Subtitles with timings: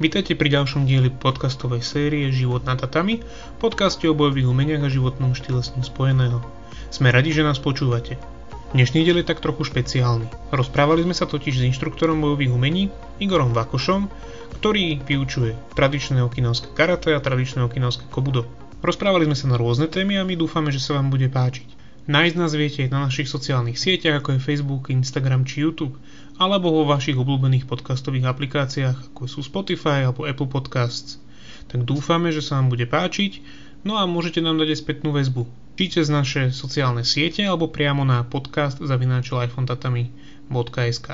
[0.00, 3.20] Vítajte pri ďalšom dieli podcastovej série Život na tatami,
[3.60, 6.40] podcaste o bojových umeniach a životnom štýle s ním spojeného.
[6.88, 8.16] Sme radi, že nás počúvate.
[8.72, 10.56] Dnešný diel je tak trochu špeciálny.
[10.56, 12.88] Rozprávali sme sa totiž s inštruktorom bojových umení
[13.20, 14.08] Igorom Vakošom,
[14.56, 18.48] ktorý vyučuje tradičné okinovské karate a tradičné okinovské kobudo.
[18.80, 21.79] Rozprávali sme sa na rôzne témy a my dúfame, že sa vám bude páčiť.
[22.10, 25.94] Nájsť nás viete na našich sociálnych sieťach ako je Facebook, Instagram či YouTube
[26.42, 31.22] alebo vo vašich obľúbených podcastových aplikáciách ako sú Spotify alebo Apple Podcasts.
[31.70, 33.38] Tak dúfame, že sa vám bude páčiť,
[33.86, 35.46] no a môžete nám dať aj spätnú väzbu.
[35.78, 41.08] Či cez naše sociálne siete alebo priamo na podcast zavinačilifeontatami.sk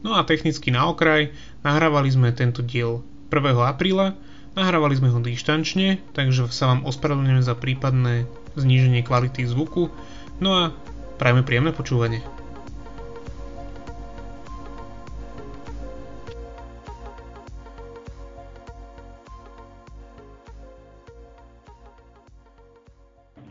[0.00, 1.28] No a technicky na okraj,
[1.60, 3.36] nahrávali sme tento diel 1.
[3.68, 4.16] apríla,
[4.56, 8.24] nahrávali sme ho dištančne, takže sa vám ospravedlňujeme za prípadné
[8.56, 9.92] zníženie kvality zvuku,
[10.42, 10.74] no a
[11.22, 12.18] prajme príjemné počúvanie.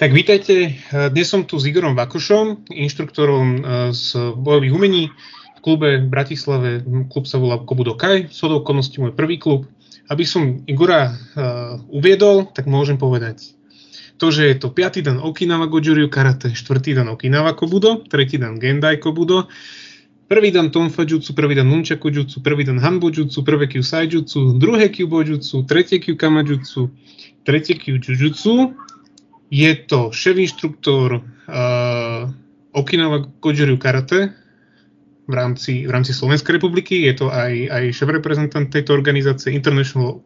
[0.02, 0.82] Tak vítajte,
[1.14, 3.60] dnes som tu s Igorom Vakošom, inštruktorom e,
[3.94, 6.82] z bojových umení v klube v Bratislave.
[7.14, 9.70] Klub sa volá Kobudo do okolností môj prvý klub.
[10.10, 13.56] Aby som Igora uh, uviedol, tak môžem povedať
[14.22, 18.62] to, že je to piatý dan Okinawa Gojuriu Karate, štvrtý dan Okinawa Kobudo, tretí dan
[18.62, 19.50] Gendai Kobudo,
[20.30, 24.62] prvý dan Tonfa Jutsu, prvý dan Nunchaku Jutsu, prvý dan Hanbo Jutsu, prvé Kyu Saijutsu,
[24.62, 26.94] druhé Kyu Bojutsu, tretie Kyu Kamajutsu,
[27.44, 28.78] tretie Kyu Jujutsu,
[29.50, 32.30] je to šéf inštruktor uh,
[32.78, 34.38] Okinawa Kojuriu Karate
[35.26, 37.10] v rámci, v rámci Slovenskej republiky.
[37.10, 40.22] Je to aj, aj šéf reprezentant tejto organizácie International,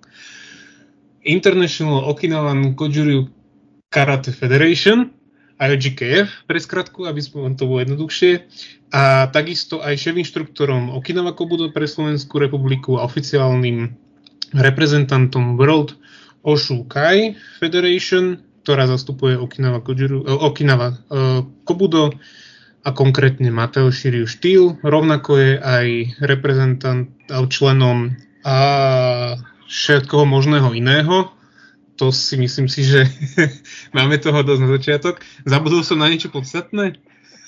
[1.23, 3.34] International Okinawan Kojuriu
[3.95, 5.15] Karate Federation,
[5.55, 7.23] IOGKF pre skratku, aby
[7.55, 8.43] to bolo jednoduchšie.
[8.91, 13.95] A takisto aj šéf inštruktorom Okinawa Kobudo pre Slovenskú republiku a oficiálnym
[14.51, 15.95] reprezentantom World
[16.43, 22.09] Oshu Kai Federation ktorá zastupuje Okinawa, Kojuru, uh, Okinawa uh, Kobudo
[22.81, 24.81] a konkrétne Mateo Shiryu štýl.
[24.81, 25.87] Rovnako je aj
[26.25, 28.57] reprezentant alebo členom a
[29.69, 31.29] všetkoho možného iného.
[31.95, 33.07] To si myslím si, že
[33.97, 35.23] máme toho dosť na začiatok.
[35.47, 36.99] Zabudol som na niečo podstatné?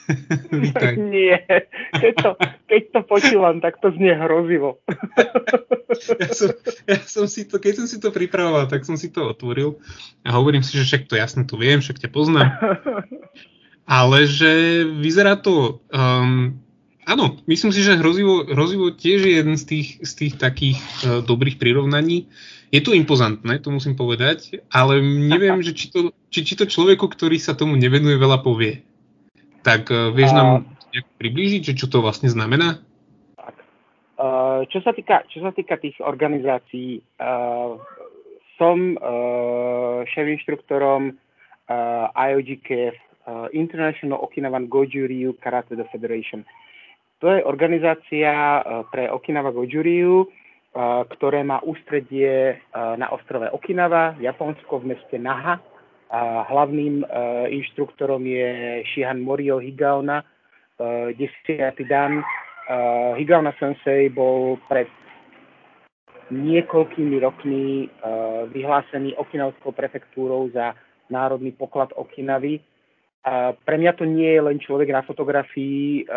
[0.63, 0.95] Vítaj.
[1.13, 1.43] Nie,
[1.91, 2.31] keď to,
[2.67, 4.79] keď to počúvam, tak to znie hrozivo.
[6.19, 6.49] ja, som,
[6.87, 9.79] ja som si to, keď som si to pripravoval, tak som si to otvoril
[10.23, 12.49] a hovorím si, že však to jasne tu viem, však ťa poznám.
[13.87, 15.83] Ale že vyzerá to...
[15.91, 16.59] Um,
[17.07, 21.23] áno, myslím si, že hrozivo, hrozivo tiež je jeden z tých, z tých takých uh,
[21.23, 22.27] dobrých prirovnaní.
[22.67, 27.07] Je to impozantné, to musím povedať, ale neviem, že či to, či, či to človeku,
[27.07, 28.83] ktorý sa tomu nevenuje, veľa povie.
[29.63, 32.83] Tak uh, vieš nám priblížiť, že čo to vlastne znamená?
[34.19, 37.79] Uh, čo, sa týka, čo sa týka tých organizácií, uh,
[38.59, 46.43] som uh, šéf-inštruktorom uh, IOGKF, uh, International Okinawan Goju Ryu Karate Federation.
[47.23, 50.46] To je organizácia uh, pre Okinawa Goju Ryu, uh,
[51.17, 55.57] ktoré má ústredie na ostrove Okinawa, Japonsko v meste Naha,
[56.07, 58.47] a hlavným uh, inštruktorom je
[58.87, 62.23] Shihan Morio Higaona, uh, desiatý dan.
[62.67, 64.87] Uh, Higaona Sensei bol pred
[66.27, 67.87] niekoľkými rokmi
[68.51, 70.75] vyhlásený Okinavskou prefektúrou za
[71.07, 72.59] národný poklad Okinavy.
[73.67, 76.07] Pre mňa to nie je len človek na fotografii.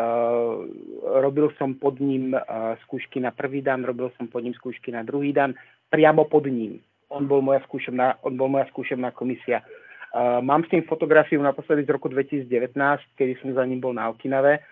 [1.03, 2.39] Robil som pod ním
[2.87, 5.59] skúšky na prvý dan, robil som pod ním skúšky na druhý dan,
[5.91, 6.79] priamo pod ním
[7.11, 9.67] on bol moja skúšobná, on bol moja skúšobná komisia.
[10.43, 12.47] Mám s tým fotografiu naposledy z roku 2019,
[13.19, 14.63] kedy som za ním bol na Okinave.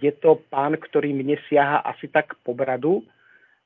[0.00, 3.04] Je to pán, ktorý mne siaha asi tak po bradu.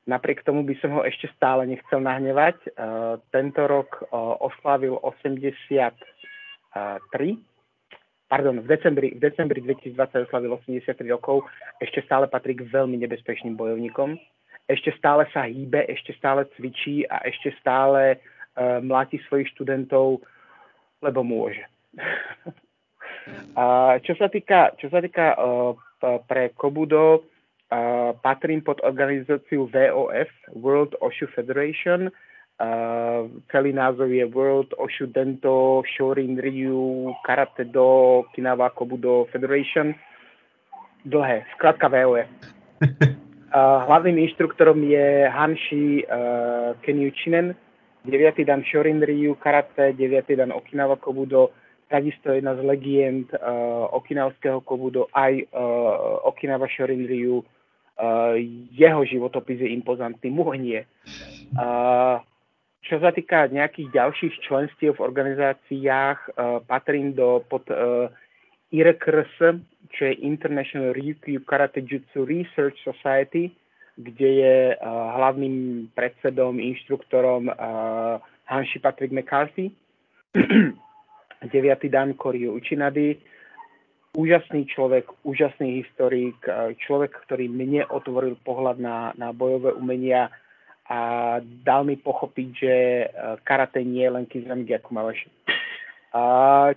[0.07, 2.59] Napriek tomu by som ho ešte stále nechcel nahnevať.
[3.31, 4.07] Tento rok
[4.39, 6.18] oslávil 83,
[8.29, 11.45] pardon, v decembri, v decembri 2020 oslavil 83 rokov.
[11.81, 14.19] Ešte stále patrí k veľmi nebezpečným bojovníkom
[14.69, 20.21] ešte stále sa hýbe, ešte stále cvičí a ešte stále uh, mláti svojich študentov,
[21.01, 21.65] lebo môže.
[23.57, 25.73] a čo sa týka, čo sa týka uh,
[26.29, 32.13] pre Kobudo, uh, patrím pod organizáciu VOF, World Oshu Federation.
[32.59, 39.95] Uh, celý názov je World Oshu Dento Shorin Ryu Karate Do Kinawa Kobudo Federation.
[41.07, 42.27] Dlhé, skrátka VOF.
[43.87, 47.55] hlavným inštruktorom je Hanshi uh, Kenyuchinen,
[48.05, 48.43] 9.
[48.43, 50.27] dan Shorin Ryu Karate, 9.
[50.35, 51.55] dan Okinawa Kobudo,
[51.87, 57.39] takisto jedna z legend uh, okinavského kobudo, aj uh, Okinawa Shorin Ryu,
[57.99, 58.39] Uh,
[58.71, 60.79] jeho životopis je impozantný, môj nie.
[61.51, 62.23] Uh,
[62.79, 68.07] čo sa týka nejakých ďalších členstiev v organizáciách, uh, patrím do pod uh,
[68.71, 69.59] IRKRS,
[69.91, 73.51] čo je International Ryukyu Karate Jutsu Research Society,
[73.99, 74.79] kde je uh,
[75.19, 79.75] hlavným predsedom, inštruktorom uh, Hanshi Patrick McCarthy,
[81.53, 83.19] deviatý dan Koryu Uchinady,
[84.15, 86.41] úžasný človek, úžasný historik,
[86.81, 90.33] človek, ktorý mne otvoril pohľad na, na bojové umenia
[90.89, 90.99] a
[91.41, 93.05] dal mi pochopiť, že e,
[93.45, 95.29] karate nie je len kizami Gyakumawashi.
[96.09, 96.21] A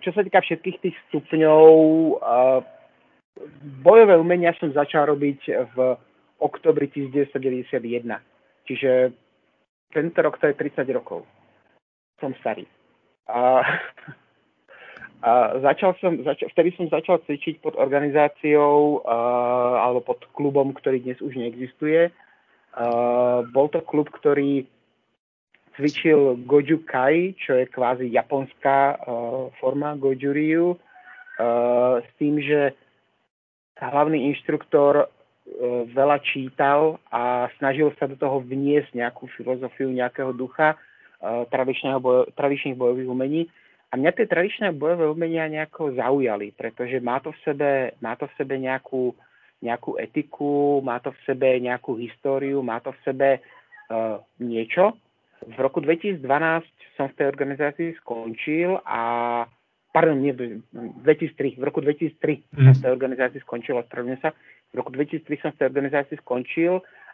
[0.05, 1.65] čo sa týka všetkých tých stupňov,
[3.81, 5.41] bojové umenia som začal robiť
[5.73, 5.77] v
[6.37, 8.13] oktobri 1991.
[8.69, 9.17] Čiže
[9.89, 11.25] tento rok to je 30 rokov.
[12.21, 12.69] Som starý.
[13.33, 13.65] A
[15.23, 20.99] a začal som, začal, vtedy som začal cvičiť pod organizáciou uh, alebo pod klubom, ktorý
[20.99, 22.11] dnes už neexistuje.
[22.73, 24.65] Uh, bol to klub, ktorý
[25.77, 32.73] cvičil Goju Kai, čo je kvázi japonská uh, forma Goju Ryu, uh, s tým, že
[33.77, 35.09] hlavný inštruktor uh,
[35.93, 40.77] veľa čítal a snažil sa do toho vniesť nejakú filozofiu, nejakého ducha
[41.21, 41.45] uh,
[42.01, 43.43] bojo, tradičných bojových umení.
[43.93, 47.71] A mňa tie tradičné bojové umenia nejako zaujali, pretože má to v sebe,
[48.01, 49.13] má to v sebe nejakú,
[49.63, 54.99] nejakú etiku, má to v sebe nejakú históriu, má to v sebe uh, niečo.
[55.43, 56.23] V roku 2012
[56.99, 59.01] som v tej organizácii skončil a
[59.95, 62.59] pardon, nie, 2003, v roku 2003 mm.
[62.59, 64.31] som v tej organizácii skončil, ospravedlňujem sa,
[64.73, 66.73] v roku 2003 som v tej organizácii skončil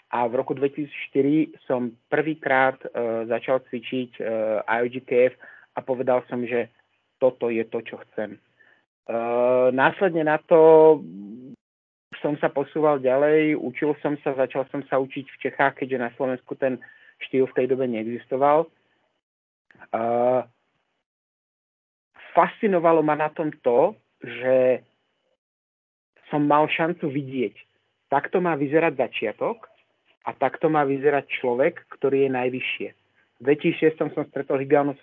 [0.08, 4.26] a v roku 2004 som prvýkrát uh, začal cvičiť uh,
[4.64, 5.32] IOGKF
[5.76, 6.72] a povedal som, že
[7.20, 8.40] toto je to, čo chcem.
[9.08, 11.00] Uh, následne na to
[12.22, 16.10] som sa posúval ďalej, učil som sa, začal som sa učiť v Čechách, keďže na
[16.18, 16.78] Slovensku ten
[17.28, 18.70] štýl v tej dobe neexistoval.
[19.94, 20.42] Uh,
[22.34, 24.82] fascinovalo ma na tom to, že
[26.28, 27.54] som mal šancu vidieť,
[28.12, 29.70] takto má vyzerať začiatok
[30.28, 32.88] a takto má vyzerať človek, ktorý je najvyššie.
[33.38, 34.98] V 2006 som stretol Higalnu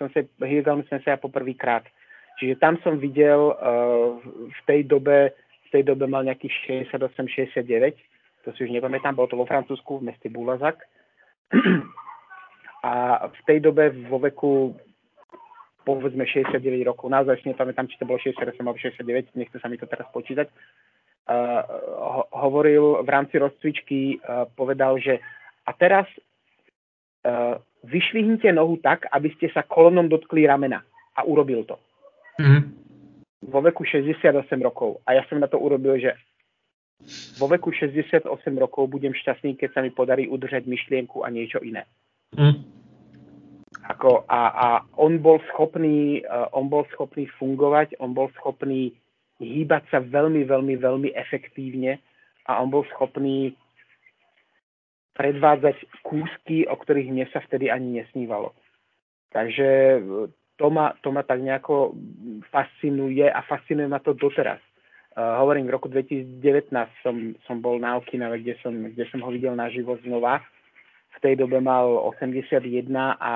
[0.86, 1.88] Sensei poprvýkrát.
[2.36, 4.20] Čiže tam som videl uh,
[4.52, 5.32] v tej dobe,
[5.66, 7.98] v tej dobe mal nejakých 68-69,
[8.46, 10.78] to si už nepamätám, bolo to vo Francúzsku, v meste Bulazak.
[12.86, 14.78] A v tej dobe vo veku
[15.86, 19.78] povedzme 69 rokov, naozaj si nepamätám, či to bolo 68 alebo 69, nechce sa mi
[19.78, 21.62] to teraz počítať, uh,
[21.94, 25.22] ho, hovoril v rámci rozcvičky, uh, povedal, že
[25.62, 26.10] a teraz
[27.22, 30.82] uh, vyšvihnite nohu tak, aby ste sa kolonom dotkli ramena.
[31.16, 31.78] A urobil to.
[32.36, 32.62] Mm-hmm.
[33.46, 34.26] Vo veku 68
[34.58, 35.00] rokov.
[35.06, 36.18] A ja som na to urobil, že
[37.38, 38.26] vo veku 68
[38.58, 41.86] rokov budem šťastný, keď sa mi podarí udržať myšlienku a niečo iné.
[42.34, 42.66] Mm.
[43.86, 44.66] Ako, a, a
[44.98, 48.90] on bol schopný, uh, on bol schopný fungovať, on bol schopný
[49.38, 52.00] hýbať sa veľmi, veľmi, veľmi efektívne
[52.48, 53.52] a on bol schopný
[55.16, 58.52] predvádzať kúsky, o ktorých mne sa vtedy ani nesnívalo.
[59.32, 60.00] Takže e,
[60.56, 61.92] to ma, to ma tak nejako
[62.48, 64.60] fascinuje a fascinuje ma to doteraz.
[65.16, 66.68] Uh, hovorím, v roku 2019
[67.00, 67.16] som,
[67.48, 70.44] som bol na Okinave, kde som, kde som ho videl naživo znova.
[71.16, 72.60] V tej dobe mal 81
[73.16, 73.34] a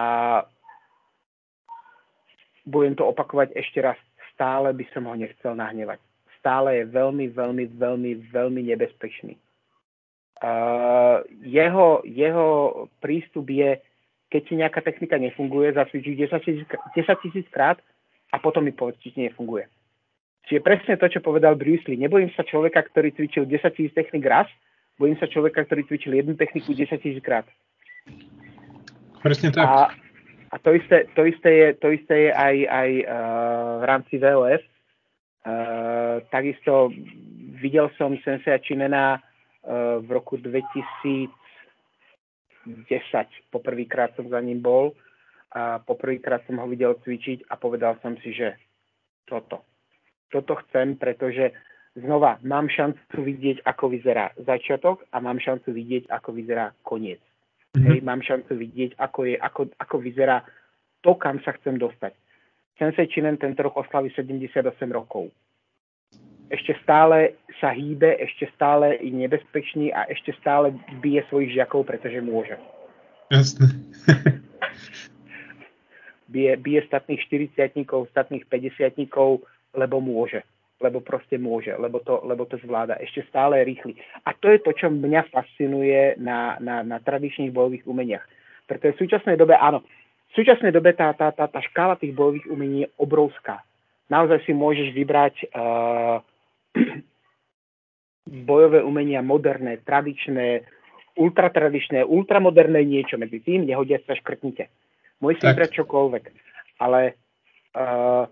[2.69, 3.97] budem to opakovať ešte raz,
[4.37, 6.01] stále by som ho nechcel nahnevať.
[6.37, 9.41] Stále je veľmi, veľmi, veľmi, veľmi nebezpečný.
[10.41, 12.49] Uh, jeho, jeho
[13.01, 13.77] prístup je,
[14.31, 16.15] keď ti nejaká technika nefunguje, zacvičiť
[16.95, 17.83] 10 tisíc krát
[18.31, 19.67] a potom mi povedz, či ti nefunguje.
[20.47, 21.99] Čiže presne to, čo povedal Bruce Lee.
[21.99, 24.47] Nebojím sa človeka, ktorý cvičil 10 tisíc technik raz,
[24.97, 27.47] bojím sa človeka, ktorý cvičil jednu techniku 10 tisíc krát.
[29.21, 29.67] Presne tak.
[29.67, 29.93] A,
[30.51, 33.13] a to, isté, to, isté je, to isté je aj, aj uh,
[33.79, 34.63] v rámci VOF.
[35.41, 36.95] Uh, takisto
[37.59, 39.21] videl som Sensei Chinena
[40.01, 40.41] v roku
[42.67, 44.93] 2010 poprvýkrát som za ním bol
[45.51, 48.55] a poprvýkrát som ho videl cvičiť a povedal som si, že
[49.27, 49.67] toto.
[50.31, 51.51] Toto chcem, pretože
[51.99, 57.19] znova mám šancu vidieť, ako vyzerá začiatok a mám šancu vidieť, ako vyzerá koniec.
[57.75, 57.87] Mm-hmm.
[57.87, 60.43] Hej, mám šancu vidieť, ako, je, ako, ako vyzerá
[61.03, 62.15] to, kam sa chcem dostať.
[62.79, 64.57] Sensei Chinen tento rok oslaví 78
[64.89, 65.29] rokov
[66.51, 72.19] ešte stále sa hýbe, ešte stále je nebezpečný a ešte stále bije svojich žiakov, pretože
[72.19, 72.59] môže.
[73.31, 73.71] Jasné.
[76.35, 77.23] bije, bije statných
[77.55, 80.43] 40 statných 50 lebo môže.
[80.81, 82.97] lebo proste môže, lebo to, lebo to zvláda.
[83.05, 83.93] Ešte stále je rýchly.
[84.25, 88.25] A to je to, čo mňa fascinuje na, na, na tradičných bojových umeniach.
[88.65, 92.49] Pretože v súčasnej dobe, áno, v súčasnej dobe tá, tá, tá, tá škála tých bojových
[92.49, 93.61] umení je obrovská.
[94.09, 96.25] Naozaj si môžeš vybrať uh,
[98.51, 100.63] bojové umenia moderné, tradičné,
[101.19, 104.71] ultratradičné, ultramoderné, niečo medzi tým, nehodia sa škrtnite.
[105.21, 106.25] Môžeš si vybrať čokoľvek.
[106.81, 107.01] Ale
[107.77, 108.25] uh,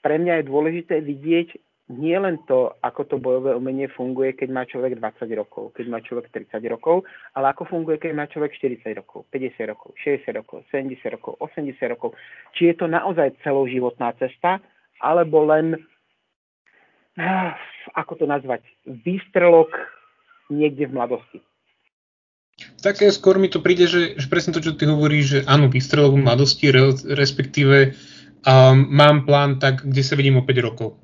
[0.00, 1.48] pre mňa je dôležité vidieť
[1.88, 5.98] nie len to, ako to bojové umenie funguje, keď má človek 20 rokov, keď má
[6.04, 10.58] človek 30 rokov, ale ako funguje, keď má človek 40 rokov, 50 rokov, 60 rokov,
[10.68, 12.12] 70 rokov, 80 rokov.
[12.52, 14.60] Či je to naozaj celoživotná cesta,
[15.00, 15.80] alebo len,
[17.94, 19.74] ako to nazvať, výstrelok
[20.48, 21.38] niekde v mladosti.
[22.82, 26.18] Také skôr mi to príde, že, že presne to, čo ty hovoríš, že áno, výstrelok
[26.18, 26.74] v mladosti,
[27.06, 27.94] respektíve
[28.42, 30.98] um, mám plán tak, kde sa vidím o 5 rokov.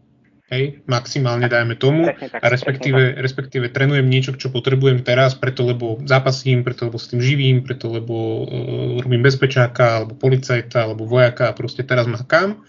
[0.52, 6.60] Hej, maximálne dajme tomu a respektíve, respektíve trénujem niečo, čo potrebujem teraz, preto lebo zápasím,
[6.60, 8.46] preto lebo s tým živím, preto lebo uh,
[9.00, 12.60] robím bezpečáka, alebo policajta, alebo vojaka a proste teraz makám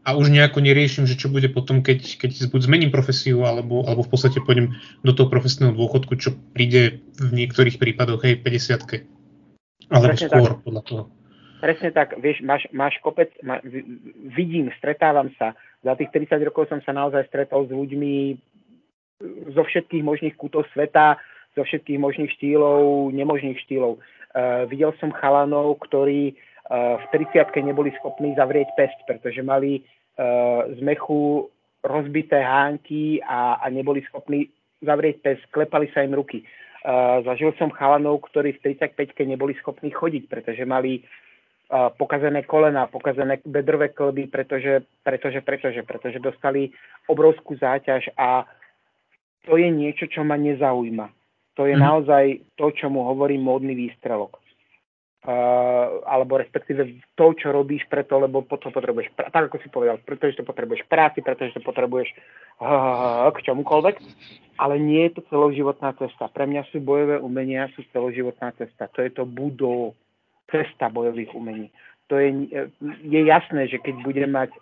[0.00, 4.00] a už nejako neriešim, že čo bude potom, keď, keď buď zmením profesiu, alebo, alebo
[4.00, 4.72] v podstate pôjdem
[5.04, 9.20] do toho profesného dôchodku, čo príde v niektorých prípadoch, hej, 50
[9.90, 10.62] alebo Presne skôr, tak.
[10.64, 11.02] podľa toho.
[11.60, 13.60] Presne tak, vieš, máš, máš kopec, má,
[14.32, 15.52] vidím, stretávam sa,
[15.84, 18.38] za tých 30 rokov som sa naozaj stretol s ľuďmi
[19.52, 21.20] zo všetkých možných kútov sveta,
[21.52, 24.00] zo všetkých možných štýlov, nemožných štýlov.
[24.30, 30.70] Uh, videl som chalanov, ktorí uh, v 30 neboli schopní zavrieť pest, pretože mali uh,
[30.70, 31.50] z mechu
[31.82, 34.46] rozbité hánky a, a neboli schopní
[34.78, 36.46] zavrieť pest, klepali sa im ruky.
[36.86, 41.02] Uh, zažil som chalanov, ktorí v 35 neboli schopní chodiť, pretože mali
[41.70, 46.74] pokazené kolena, pokazené bedrové klby, pretože, pretože, pretože, pretože dostali
[47.06, 48.42] obrovskú záťaž a
[49.46, 51.06] to je niečo, čo ma nezaujíma.
[51.54, 51.82] To je mm.
[51.82, 52.24] naozaj
[52.58, 54.36] to, čo mu hovorí módny výstrelok.
[55.20, 60.40] Uh, alebo respektíve to, čo robíš preto, lebo to potrebuješ, tak ako si povedal, pretože
[60.40, 62.08] to potrebuješ práci, pretože to potrebuješ
[62.64, 64.00] uh, k čomukoľvek,
[64.56, 66.24] ale nie je to celoživotná cesta.
[66.32, 68.88] Pre mňa sú bojové umenia, sú celoživotná cesta.
[68.96, 69.92] To je to budov,
[70.48, 71.68] cesta bojových umení.
[72.08, 72.56] To je,
[73.04, 74.56] je jasné, že keď budem mať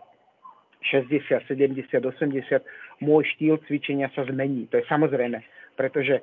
[0.85, 2.67] 60, 70, 80,
[3.03, 4.67] môj štýl cvičenia sa zmení.
[4.71, 5.43] To je samozrejme,
[5.75, 6.23] pretože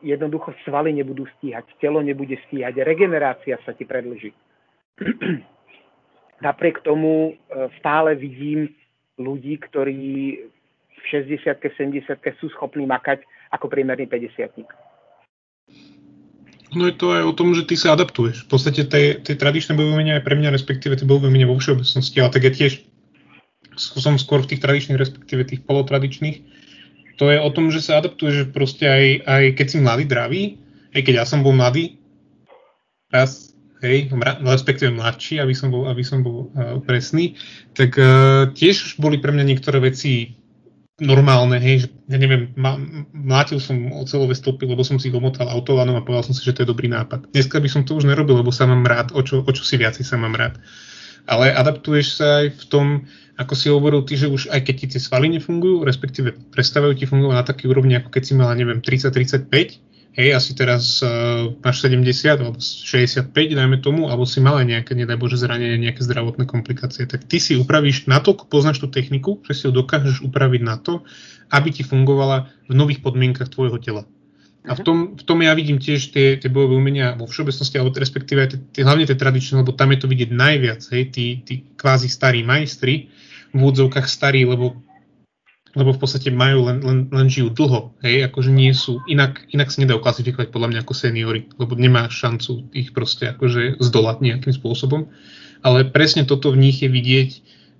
[0.00, 4.32] jednoducho svaly nebudú stíhať, telo nebude stíhať, regenerácia sa ti predlží.
[6.46, 8.72] Napriek tomu uh, stále vidím
[9.20, 10.40] ľudí, ktorí
[10.90, 13.22] v 60 70 sú schopní makať
[13.52, 14.48] ako priemerný 50
[16.72, 18.48] No je to aj o tom, že ty sa adaptuješ.
[18.48, 21.60] V podstate tie, tie tradičné bojové umenia aj pre mňa, respektíve tie bojové umenia vo
[21.60, 22.88] všeobecnosti, ale tak ja tiež
[23.76, 26.40] som skôr v tých tradičných, respektíve tých polotradičných.
[27.20, 30.42] To je o tom, že sa adaptuješ, proste aj, aj keď si mladý, dravý,
[30.92, 32.00] aj keď ja som bol mladý,
[33.12, 33.52] raz,
[33.84, 34.08] hej,
[34.40, 37.36] respektíve mladší, aby som bol, aby som bol uh, presný,
[37.76, 40.38] tak uh, tiež boli pre mňa niektoré veci
[41.02, 42.78] normálne, hej, že ja neviem, ma,
[43.10, 46.62] mlátil som ocelové stopy, lebo som si omotal autolanom a povedal som si, že to
[46.62, 47.32] je dobrý nápad.
[47.34, 49.80] Dneska by som to už nerobil, lebo sa mám rád, o čo, o čo si
[49.80, 50.62] viacej sa mám rád.
[51.26, 52.86] Ale adaptuješ sa aj v tom,
[53.38, 57.04] ako si hovoril ty, že už aj keď ti tie svaly nefungujú, respektíve prestávajú ti
[57.06, 59.48] fungovať na taký úrovni, ako keď si mala, neviem, 30-35,
[60.12, 65.16] hej, asi teraz uh, máš 70 alebo 65, dajme tomu, alebo si mala nejaké, nedaj
[65.16, 69.62] Bože, zranenie, nejaké zdravotné komplikácie, tak ty si upravíš, natoľko poznáš tú techniku, že si
[69.68, 71.00] ju dokážeš upraviť na to,
[71.48, 74.04] aby ti fungovala v nových podmienkach tvojho tela.
[74.62, 77.98] A v tom, v tom ja vidím tiež tie, tie bojové umenia vo všeobecnosti, alebo
[77.98, 81.66] respektíve tie, tie, hlavne tie tradičné, lebo tam je to vidieť najviac, hej, tí, tí
[81.74, 83.10] kvázi starí majstri,
[83.52, 84.78] v úvodzovkách starí, lebo
[85.72, 89.72] lebo v podstate majú len, len, len žijú dlho, hej, akože nie sú, inak, inak
[89.72, 94.52] sa nedajú klasifikovať podľa mňa ako seniory, lebo nemá šancu ich proste akože zdolať nejakým
[94.52, 95.08] spôsobom,
[95.64, 97.30] ale presne toto v nich je vidieť,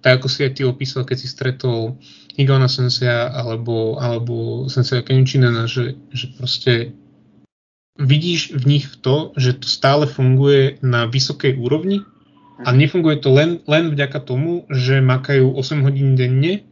[0.00, 2.00] tak ako si aj ty opísal, keď si stretol
[2.36, 6.72] Higona Sensea alebo, alebo Sensea Kenuchinena, že, že proste
[8.00, 12.02] vidíš v nich to, že to stále funguje na vysokej úrovni
[12.62, 16.64] a nefunguje to len, len vďaka tomu, že makajú 8 hodín denne,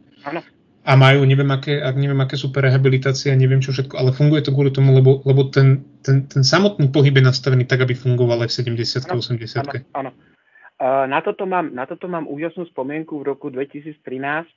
[0.81, 4.49] a majú neviem aké, neviem aké super rehabilitácie a neviem čo všetko, ale funguje to
[4.49, 8.49] kvôli tomu, lebo, lebo ten, ten, ten samotný pohyb je nastavený tak, aby fungoval aj
[8.49, 10.11] v 70 80 Áno, áno.
[10.81, 14.49] Na, toto mám, na toto mám úžasnú spomienku v roku 2013.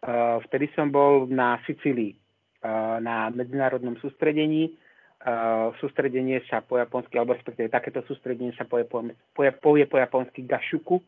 [0.00, 2.16] Uh, vtedy som bol na Sicílii
[2.64, 4.72] uh, na medzinárodnom sústredení.
[5.20, 9.04] Uh, sústredenie sa po japonsky, alebo respektíve takéto sústredenie sa povie po,
[9.36, 11.00] po, povie po japonsky gashuku.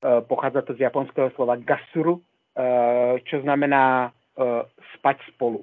[0.00, 2.24] Pochádza to z japonského slova gasuru,
[2.60, 4.10] Eh, čo znamená
[4.96, 5.60] spať spolu.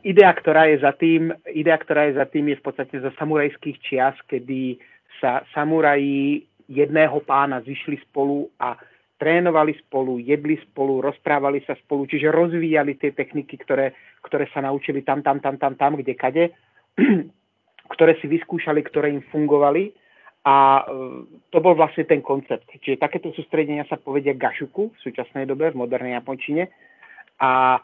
[0.00, 3.76] Idea, ktorá je za tým, idea, ktorá je za tým, je v podstate zo samurajských
[3.84, 4.80] čias, kedy
[5.20, 8.80] sa samuraji jedného pána zišli spolu a
[9.20, 13.92] trénovali spolu, jedli spolu, rozprávali sa spolu, čiže rozvíjali tie techniky, ktoré,
[14.24, 16.44] ktoré sa naučili tam, tam, tam, tam, tam, kde kade,
[17.92, 19.92] ktoré si vyskúšali, ktoré im fungovali.
[20.40, 20.82] A e,
[21.52, 22.64] to bol vlastne ten koncept.
[22.72, 26.72] Čiže takéto sústredenia sa povedia gašuku v súčasnej dobe, v modernej japončine.
[27.36, 27.80] A e,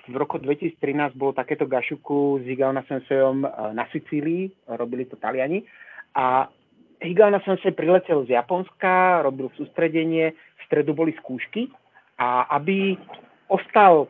[0.00, 5.60] v roku 2013 bolo takéto gašuku s Higaona sensejom e, na Sicílii, robili to Taliani.
[6.16, 6.48] A
[7.04, 11.68] Higana som sa priletel z Japonska, robil sústredenie, v stredu boli skúšky
[12.16, 12.96] a aby
[13.52, 14.08] ostal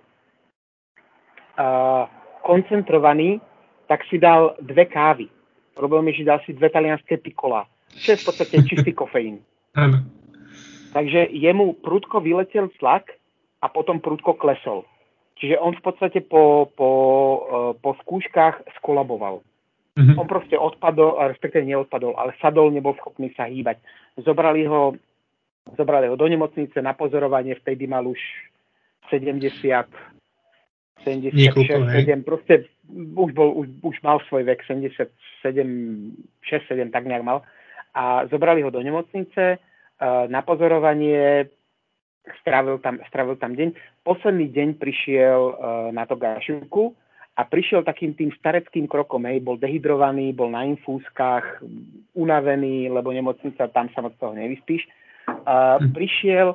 [1.58, 2.06] uh,
[2.46, 3.42] koncentrovaný,
[3.90, 5.26] tak si dal dve kávy.
[5.74, 7.66] Problém je, že dal si dve talianské pikola,
[7.98, 9.42] čo je v podstate čistý kofeín.
[10.94, 13.10] Takže jemu prudko vyletel tlak
[13.58, 14.86] a potom prudko klesol.
[15.42, 16.90] Čiže on v podstate po, po,
[17.42, 19.42] uh, po skúškach skolaboval.
[19.94, 20.18] Mm-hmm.
[20.18, 23.78] On proste odpadol, respektíve neodpadol, ale sadol, nebol schopný sa hýbať.
[24.18, 24.98] Zobrali ho,
[25.78, 28.18] zobrali ho do nemocnice na pozorovanie, vtedy mal už
[29.14, 29.54] 70,
[31.06, 35.14] 76, 7, proste už, bol, už, už mal svoj vek, 77,
[35.46, 35.54] 6,
[36.42, 37.46] 7, tak nejak mal.
[37.94, 39.62] A zobrali ho do nemocnice
[40.26, 41.46] na pozorovanie,
[42.42, 43.78] strávil tam, strávil tam deň.
[44.02, 45.40] Posledný deň prišiel
[45.94, 46.98] na to gašivku,
[47.34, 51.66] a prišiel takým tým stareckým krokom, hej, bol dehydrovaný, bol na infúzkach,
[52.14, 54.86] unavený, lebo nemocnica, tam sa od toho nevyspíš.
[55.26, 56.54] Uh, prišiel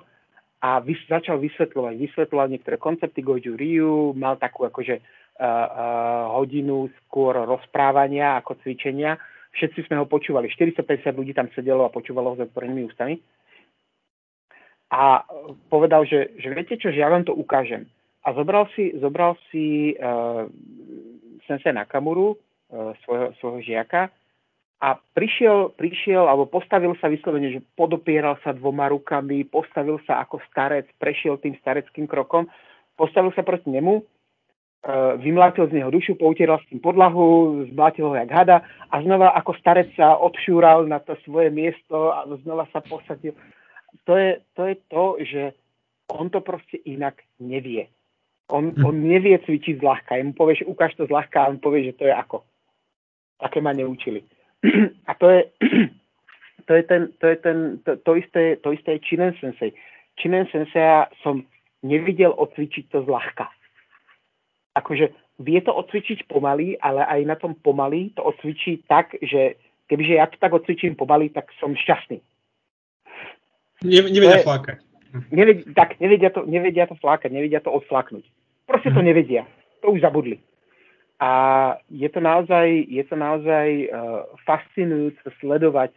[0.64, 5.04] a vys- začal vysvetľovať, vysvetľovať niektoré koncepty Goju Ryu, mal takú akože uh,
[5.44, 9.20] uh, hodinu skôr rozprávania ako cvičenia.
[9.60, 13.20] Všetci sme ho počúvali, 450 ľudí tam sedelo a počúvalo ho s otvorenými ústami.
[14.96, 15.28] A
[15.68, 17.84] povedal, že, že viete čo, že ja vám to ukážem
[18.30, 20.46] a zobral si, zobral si uh,
[21.50, 24.14] Sensei Nakamuru, uh, svojho, svojho žiaka,
[24.80, 30.40] a prišiel, prišiel, alebo postavil sa vyslovene, že podopieral sa dvoma rukami, postavil sa ako
[30.48, 32.48] starec, prešiel tým stareckým krokom,
[32.96, 38.16] postavil sa proti nemu, uh, vymlátil z neho dušu, poutieral s tým podlahu, zblátil ho
[38.16, 38.62] jak hada
[38.94, 43.34] a znova ako starec sa odšúral na to svoje miesto a znova sa posadil.
[44.06, 45.44] To je to, je to že
[46.14, 47.90] on to proste inak nevie.
[48.50, 48.86] On, hm.
[48.86, 50.18] on nevie cvičiť zľahka.
[50.18, 52.42] Jemu povie, že ukáž to zľahka a on povie, že to je ako.
[53.40, 54.26] Také ma neučili.
[55.10, 55.42] A to je,
[56.68, 59.72] to je, ten, to, je ten, to, to, isté, to isté je Chinen Sensei.
[60.20, 61.48] Chinen Sensei som
[61.80, 63.48] nevidel odcvičiť to zľahka.
[64.76, 69.56] Akože vie to odcvičiť pomaly, ale aj na tom pomaly to odcvičí tak, že
[69.88, 72.20] kebyže ja to tak odcvičím pomaly, tak som šťastný.
[73.88, 74.84] Ne, nevedia flákať.
[75.32, 78.28] Nevedia, tak nevedia to, nevedia to flákať, nevedia to odflaknúť.
[78.70, 79.08] Proste to mhm.
[79.10, 79.44] nevedia.
[79.82, 80.38] To už zabudli.
[81.20, 81.32] A
[81.92, 85.92] je to naozaj, je to naozaj uh, fascinujúce sledovať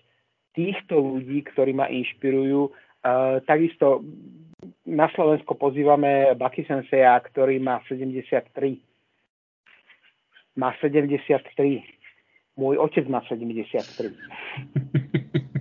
[0.57, 2.73] týchto ľudí, ktorí ma inšpirujú.
[3.05, 4.03] Uh, takisto
[4.89, 8.83] na Slovensko pozývame Baki Senseja, ktorý má 73.
[10.59, 11.39] Má 73.
[12.59, 14.11] Môj otec má 73.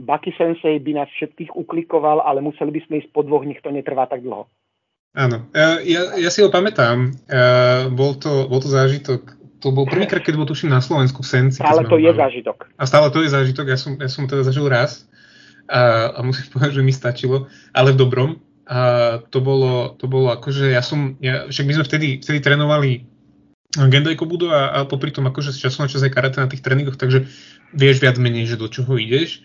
[0.00, 3.68] Baki Sensei by nás všetkých uklikoval, ale museli by sme ísť po dvoch, nech to
[3.68, 4.48] netrvá tak dlho.
[5.10, 7.10] Áno, ja, ja si ho pamätám.
[7.26, 9.34] Uh, bol, to, bol to zážitok.
[9.60, 11.60] To bol prvýkrát, keď bol tuším na Slovensku v Senci.
[11.60, 12.70] Stále to je zážitok.
[12.78, 13.66] A stále to je zážitok.
[13.68, 15.10] Ja som, ja som teda zažil raz
[15.68, 18.30] a, a musím povedať, že mi stačilo, ale v dobrom.
[18.70, 23.02] A to bolo, to bolo akože, ja som, ja, však my sme vtedy, vtedy trénovali
[23.74, 26.62] Gendai Kobudo a, a popri tom akože z času na čas aj karate na tých
[26.62, 27.26] tréningoch, takže
[27.74, 29.42] vieš viac menej, že do čoho ideš,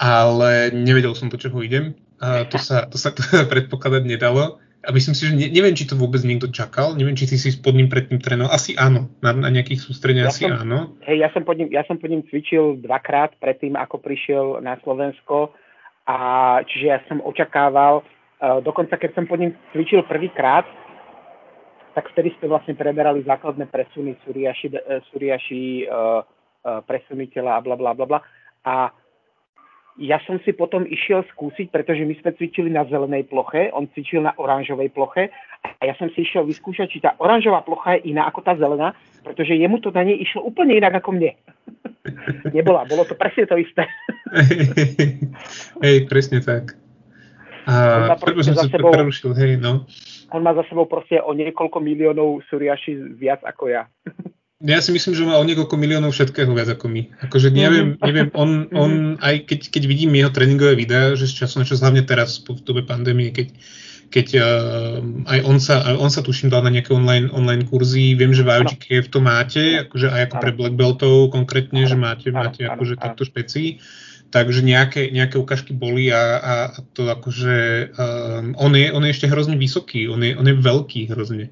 [0.00, 1.92] ale nevedel som, do čoho idem.
[2.24, 3.12] A to sa, to sa
[3.52, 4.56] predpokladať nedalo.
[4.80, 7.52] A myslím si, že ne, neviem, či to vôbec niekto čakal, neviem, či ty si
[7.60, 8.56] pod ním predtým trénoval.
[8.56, 10.96] Asi áno, na, na nejakých sústrediach ja asi som, áno.
[11.04, 14.80] Hej, ja som, pod ním, ja som pod ním cvičil dvakrát predtým, ako prišiel na
[14.80, 15.52] Slovensko.
[16.08, 16.16] A
[16.64, 20.64] čiže ja som očakával, uh, dokonca keď som pod ním cvičil prvýkrát,
[21.92, 27.76] tak vtedy sme vlastne preberali základné presuny Suriaši, uh, Suriaši uh, uh, presuniteľa a bla
[27.76, 28.20] bla bla bla.
[28.64, 28.96] A
[30.00, 34.24] ja som si potom išiel skúsiť, pretože my sme cvičili na zelenej ploche, on cvičil
[34.24, 35.28] na oranžovej ploche
[35.60, 38.96] a ja som si išiel vyskúšať, či tá oranžová plocha je iná ako tá zelená,
[39.20, 41.36] pretože jemu to na nej išlo úplne inak ako mne.
[42.56, 43.84] Nebola, bolo to presne to isté.
[45.84, 46.80] hej, presne tak.
[47.68, 49.84] A som sa sebou, prerušil, hej, no.
[50.32, 53.84] On má za sebou proste o niekoľko miliónov suriaši viac ako ja.
[54.60, 57.08] Ja si myslím, že má o niekoľko miliónov všetkého viac ako my.
[57.24, 58.04] Akože neviem, mm-hmm.
[58.04, 58.92] neviem on, on
[59.24, 62.60] aj keď, keď vidím jeho tréningové videá, že z času na čas, hlavne teraz v
[62.60, 63.56] dobe pandémie, keď,
[64.12, 65.00] keď uh,
[65.32, 68.44] aj, on sa, aj on sa tuším dal na nejaké online, online kurzy, viem, že
[68.44, 72.68] v IOGK v to máte, akože aj ako pre Black Beltov konkrétne, že máte, máte
[72.68, 73.80] akože takto špeci.
[74.30, 79.10] Takže nejaké, nejaké ukážky boli a, a, a to akože um, on, je, on je
[79.10, 81.50] ešte hrozne vysoký, on je, on je veľký hrozne.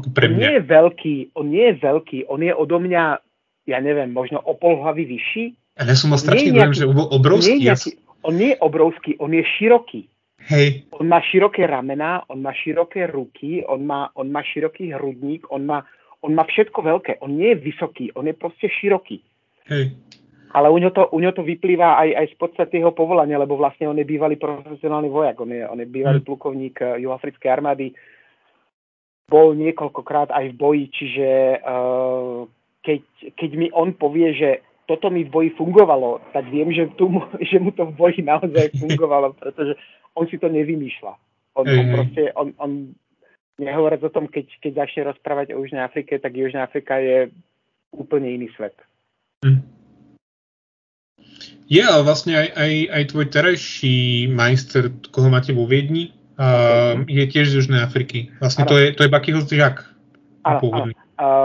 [0.00, 0.36] Pre mňa.
[0.36, 3.04] On nie je veľký, on nie je veľký, on je odo mňa,
[3.66, 5.44] ja neviem, možno o pol hlavy vyšší.
[5.76, 7.52] A ja som mal strašný dojem, že bol obrovský.
[7.52, 7.90] On nie, je nejaký,
[8.24, 10.02] on nie je obrovský, on je široký.
[10.46, 10.86] Hej.
[10.94, 15.66] On má široké ramena, on má široké ruky, on má, on má široký hrudník, on
[15.66, 15.82] má,
[16.22, 17.12] on má všetko veľké.
[17.18, 19.18] On nie je vysoký, on je proste široký.
[19.66, 19.98] Hej.
[20.54, 23.58] Ale u ňo to, u ňo to vyplýva aj, aj z podstate jeho povolania, lebo
[23.58, 26.28] vlastne on je bývalý profesionálny vojak, on je, on je bývalý hmm.
[26.30, 27.92] plukovník uh, juhoafrickej armády,
[29.26, 31.28] bol niekoľkokrát aj v boji, čiže
[31.66, 32.46] uh,
[32.86, 33.02] keď,
[33.34, 37.10] keď mi on povie, že toto mi v boji fungovalo, tak viem, že, tu,
[37.50, 39.74] že mu to v boji naozaj fungovalo, pretože
[40.14, 41.12] on si to nevymýšľa.
[41.56, 42.72] On, on proste, on, on
[43.58, 47.32] nehovoriac o tom, keď, keď začne rozprávať o Južnej Afrike, tak Južná Afrika je
[47.96, 48.76] úplne iný svet.
[49.40, 49.64] Mm.
[51.66, 53.96] Je, ale vlastne aj, aj, aj tvoj terajší
[54.30, 58.32] majster, koho máte vo Viedni, uh, je tiež z Južnej Afriky.
[58.40, 59.84] Vlastne to je, to je Bakyho žiak.
[60.46, 60.94] Áno,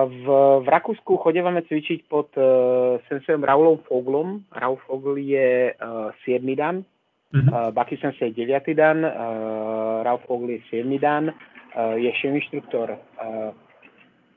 [0.06, 0.26] v,
[0.62, 4.44] v Rakúsku chodevame cvičiť pod uh, sensejom Raulom Foglom.
[4.52, 6.44] Raul Fogl je uh, 7.
[6.60, 6.84] dan,
[7.32, 7.40] uh-huh.
[7.48, 8.76] uh, Baky sensej 9.
[8.76, 10.92] dan, uh, Raul Fogl je 7.
[11.00, 13.56] dan, uh, je šéf inštruktor uh,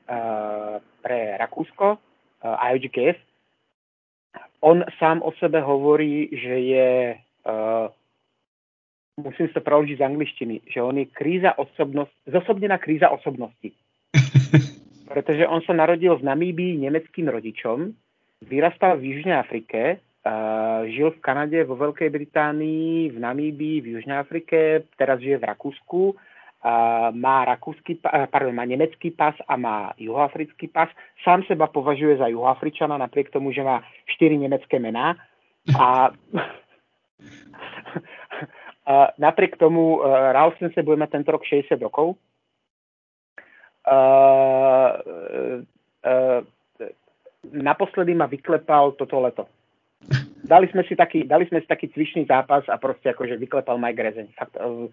[0.07, 3.19] uh, pre Rakúsko, uh, IOGKF.
[4.63, 6.89] On sám o sebe hovorí, že je
[7.19, 7.91] uh,
[9.19, 13.71] musím sa preložiť z angličtiny, že on je kríza osobnosť, zosobnená kríza osobnosti.
[15.11, 17.95] Pretože on sa narodil v Namíbii nemeckým rodičom,
[18.43, 24.19] vyrastal v Južnej Afrike, uh, žil v Kanade, vo Veľkej Británii, v Namíbii, v Južnej
[24.19, 26.15] Afrike, teraz žije v Rakúsku, uh,
[27.15, 30.89] má, rakúsky, pardon, má nemecký pas a má juhoafrický pas.
[31.23, 35.15] Sám seba považuje za juhoafričana, napriek tomu, že má štyri nemecké mená.
[35.71, 36.09] A
[38.85, 42.13] Uh, napriek tomu uh, Ralph Sensei bude mať tento rok 60 rokov.
[43.81, 45.01] Uh,
[46.05, 46.41] uh,
[47.49, 49.49] naposledy ma vyklepal toto leto.
[50.45, 54.05] Dali sme si taký, dali sme si taký cvičný zápas a proste akože vyklepal Mike
[54.05, 54.27] Rezeň.
[54.37, 54.85] Fakt, uh,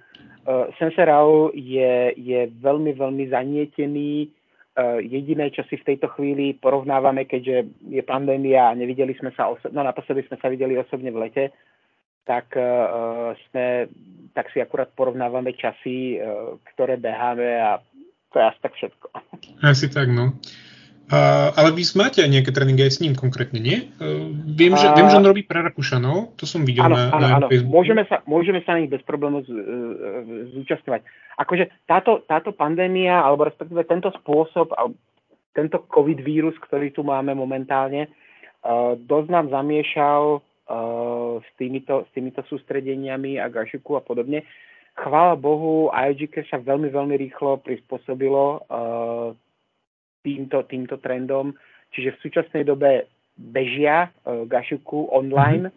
[0.48, 4.32] uh, Sensei Rao je, je veľmi, veľmi zanietený.
[4.72, 9.52] Uh, jediné, čo si v tejto chvíli porovnávame, keďže je pandémia a nevideli sme sa,
[9.52, 11.44] oso- no naposledy sme sa videli osobne v lete,
[12.22, 13.90] tak uh, sme,
[14.32, 17.70] tak si akurát porovnávame časy, uh, ktoré beháme a
[18.32, 19.06] to je asi tak všetko.
[19.72, 20.32] Asi tak, no.
[21.12, 23.92] Uh, ale vy máte aj nejaké tréningy aj s ním konkrétne, nie?
[24.00, 27.04] Uh, viem, že, uh, viem, že on robí pre Rakúšanov, to som videl áno, na,
[27.12, 27.46] áno, na áno.
[27.52, 27.74] Facebooku.
[27.76, 30.24] Môžeme sa, môžeme sa na nich bez problémov z, uh,
[30.56, 31.04] zúčastňovať.
[31.36, 34.72] Akože táto, táto pandémia, alebo respektíve tento spôsob,
[35.52, 38.08] tento COVID vírus, ktorý tu máme momentálne,
[38.64, 40.40] uh, dosť nám zamiešal
[41.40, 44.44] s týmito, s týmito sústredeniami a gašiku a podobne.
[44.92, 49.32] Chvála Bohu, IOGK sa veľmi, veľmi rýchlo prispôsobilo uh,
[50.20, 51.56] týmto, týmto trendom,
[51.96, 55.72] čiže v súčasnej dobe bežia uh, gašiku online.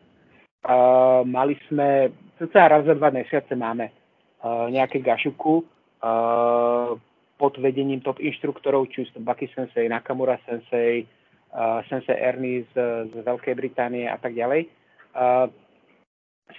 [0.67, 6.91] Uh, mali sme, cca raz za dva mesiace máme uh, nejaké gašuku uh,
[7.39, 11.07] pod vedením top inštruktorov, či už Baki Sensei, Nakamura Sensei,
[11.55, 14.67] uh, Sensei Ernie z, z Veľkej Británie a tak ďalej.
[15.15, 15.47] Uh,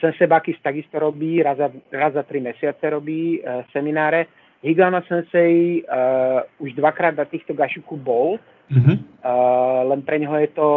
[0.01, 4.27] Sensei Bakis takisto robí, raz za, raz za tri mesiace robí uh, semináre.
[4.64, 8.40] Higama Sensei uh, už dvakrát na týchto gašuku bol,
[8.73, 8.97] mm-hmm.
[9.23, 10.69] uh, len pre neho je to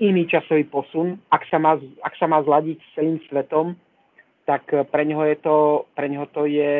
[0.00, 1.20] iný časový posun.
[1.30, 3.76] Ak sa má, ak sa má zladiť s celým svetom,
[4.44, 6.74] tak pre neho, je to, pre neho to je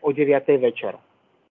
[0.00, 0.46] o 9.
[0.62, 0.94] večer.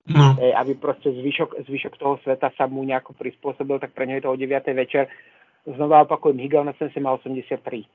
[0.10, 0.38] No.
[0.38, 4.26] E, aby proste zvyšok, zvyšok toho sveta sa mu nejako prispôsobil, tak pre neho je
[4.26, 4.50] to o 9.
[4.74, 5.10] večer.
[5.66, 7.86] Znova opakujem, Higel na Sense má 83.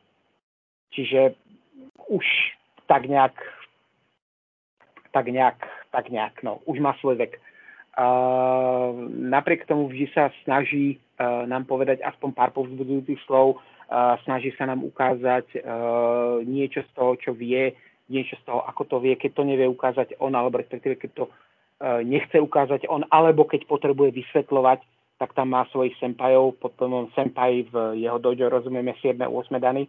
[0.94, 1.34] Čiže
[2.06, 2.26] už
[2.86, 3.34] tak nejak,
[5.10, 5.58] tak nejak,
[5.90, 7.42] tak nejak, no, už má svoj vek.
[7.96, 14.52] Uh, napriek tomu vždy sa snaží uh, nám povedať aspoň pár povzbudzujúcich slov, uh, snaží
[14.54, 17.72] sa nám ukázať uh, niečo z toho, čo vie,
[18.12, 21.24] niečo z toho, ako to vie, keď to nevie ukázať on, alebo respektíve keď to
[21.26, 24.84] uh, nechce ukázať on, alebo keď potrebuje vysvetľovať,
[25.16, 29.16] tak tam má svojich senpajov, pojmom senpai v jeho dojo rozumieme 7.
[29.16, 29.56] 8.
[29.56, 29.88] dany,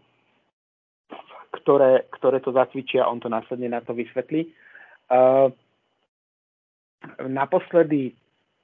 [1.52, 4.48] ktoré, ktoré to zacvičia, on to následne na to vysvetlí.
[5.12, 5.52] Uh,
[7.28, 8.16] naposledy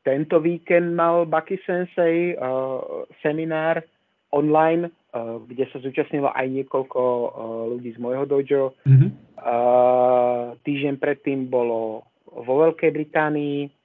[0.03, 3.83] tento víkend mal Baki Sensei uh, seminár
[4.31, 7.27] online, uh, kde sa zúčastnilo aj niekoľko uh,
[7.75, 8.63] ľudí z môjho dojo.
[8.87, 9.09] Mm-hmm.
[9.39, 13.82] Uh, týždeň predtým bolo vo Veľkej Británii,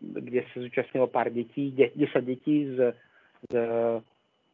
[0.00, 2.90] kde sa zúčastnilo pár detí, de- 10 detí z,
[3.46, 3.54] z,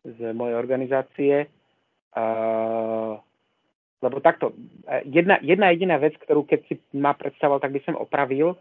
[0.05, 1.35] z mojej organizácie.
[3.99, 4.53] Lebo takto,
[5.09, 8.55] jedna, jedna jediná vec, ktorú keď si ma predstavoval, tak by som opravil.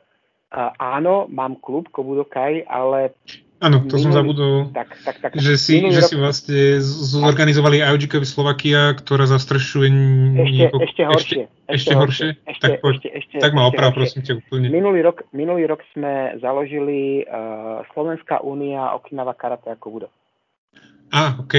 [0.80, 3.12] Áno, mám klub Kobudokai, ale
[3.58, 6.10] Áno, to minulý, som zabudol, tak, tak, tak, že, si, že rok...
[6.14, 6.62] si vlastne
[7.10, 9.90] zorganizovali IOGK Slovakia, ktorá zastrešuje
[10.46, 11.42] ešte, ešte horšie.
[11.66, 12.30] Ešte, ešte horšie?
[12.46, 14.70] Ešte, tak, poď, ešte, ešte, tak ma oprav, prosím ťa úplne.
[14.70, 20.10] Minulý rok, minulý rok sme založili uh, Slovenská únia Okinawa Karate ako Budo.
[21.10, 21.56] Á, OK.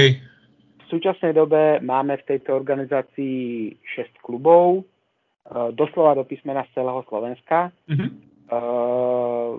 [0.79, 4.87] V súčasnej dobe máme v tejto organizácii 6 klubov,
[5.51, 7.75] uh, doslova do písmena z celého Slovenska.
[7.91, 8.07] Uh-huh.
[8.47, 9.51] Uh,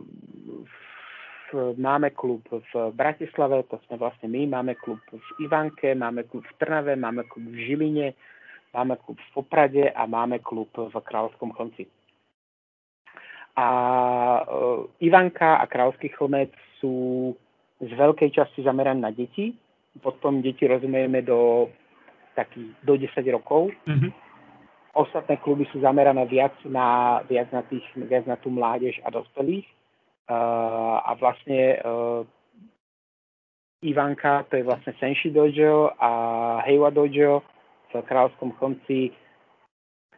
[1.76, 6.56] máme klub v Bratislave, to sme vlastne my, máme klub v Ivanke, máme klub v
[6.58, 8.08] Trnave, máme klub v Žiline,
[8.74, 11.86] máme klub v Poprade a máme klub v Kráľovskom chlmci.
[13.58, 13.66] A
[14.46, 17.34] uh, Ivanka a Kráľovský chlmec sú
[17.82, 19.52] z veľkej časti zamerané na deti.
[20.00, 21.68] Potom deti rozumieme do
[22.38, 23.74] takých do 10 rokov.
[23.90, 24.10] Mm-hmm.
[24.94, 29.66] Ostatné kluby sú zamerané viac na, viac na, tých, viac na tú mládež a dospelých
[30.28, 32.22] a vlastne uh,
[33.80, 36.10] Ivanka, to je vlastne Senshi Dojo a
[36.68, 37.40] Heiwa Dojo
[37.90, 39.10] v Kráľovskom chomci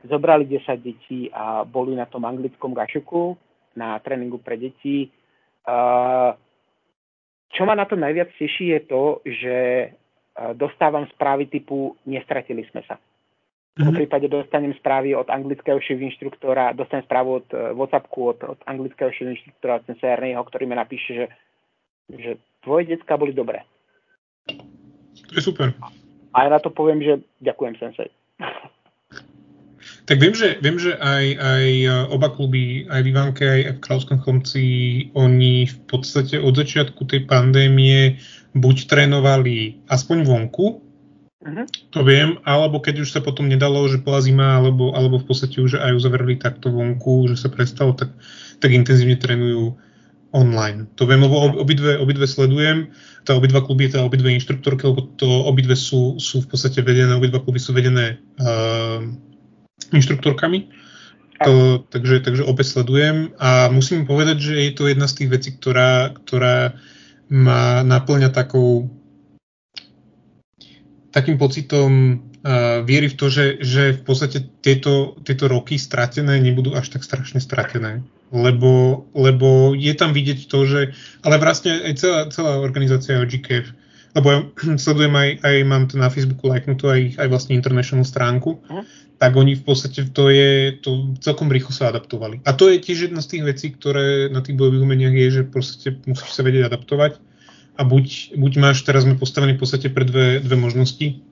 [0.02, 3.38] zobrali 10 detí a boli na tom anglickom gašuku
[3.78, 5.08] na tréningu pre deti.
[7.52, 9.56] Čo ma na to najviac teší je to, že
[10.58, 12.98] dostávam správy typu nestratili sme sa.
[13.72, 13.96] V mm-hmm.
[13.96, 19.08] prípade dostanem správy od anglického šiv inštruktora, dostanem správu od uh, Whatsappku od, od anglického
[19.16, 21.26] šiv inštruktora, od Sensei ktorý mi napíše, že,
[22.12, 22.30] že
[22.60, 23.64] tvoje decka boli dobré.
[25.32, 25.72] To je super.
[26.36, 28.12] A ja na to poviem, že ďakujem Sensei.
[30.04, 33.82] Tak viem, že, viem, že aj, aj e, oba kluby, aj v Ivanke, aj v
[33.82, 34.64] Kráľovskom chomci,
[35.14, 38.18] oni v podstate od začiatku tej pandémie
[38.52, 40.82] buď trénovali aspoň vonku,
[41.42, 41.66] Uh-huh.
[41.98, 45.58] To viem, alebo keď už sa potom nedalo, že bola zima, alebo, alebo v podstate
[45.58, 48.14] už aj uzavreli takto vonku, že sa prestalo, tak,
[48.62, 49.74] tak intenzívne trénujú
[50.32, 50.88] online.
[50.96, 52.88] To viem, lebo obidve, obidve sledujem,
[53.26, 57.42] tá obidva kluby, tá obidve inštruktorky, lebo to obidve sú, sú v podstate vedené, obidva
[57.42, 59.04] kluby sú vedené uh,
[59.92, 60.72] inštruktorkami,
[61.42, 65.50] to, takže, takže obe sledujem a musím povedať, že je to jedna z tých vecí,
[65.58, 66.78] ktorá, ktorá
[67.28, 68.88] ma naplňa takou
[71.12, 76.72] takým pocitom uh, viery v to, že, že v podstate tieto, tieto roky stratené nebudú
[76.72, 78.00] až tak strašne stratené.
[78.32, 80.80] Lebo, lebo je tam vidieť to, že...
[81.20, 83.76] Ale vlastne aj celá, celá organizácia OGKF,
[84.16, 84.38] lebo ja
[84.84, 88.84] sledujem aj, aj mám to na Facebooku lajknutú aj, aj vlastne international stránku, uh-huh.
[89.20, 92.40] tak oni v podstate to je, to celkom rýchlo sa adaptovali.
[92.48, 95.42] A to je tiež jedna z tých vecí, ktoré na tých bojových umeniach je, že
[95.44, 97.31] proste musíš sa vedieť adaptovať
[97.76, 101.24] a buď, buď máš, teraz sme postavení v podstate pre dve, dve možnosti.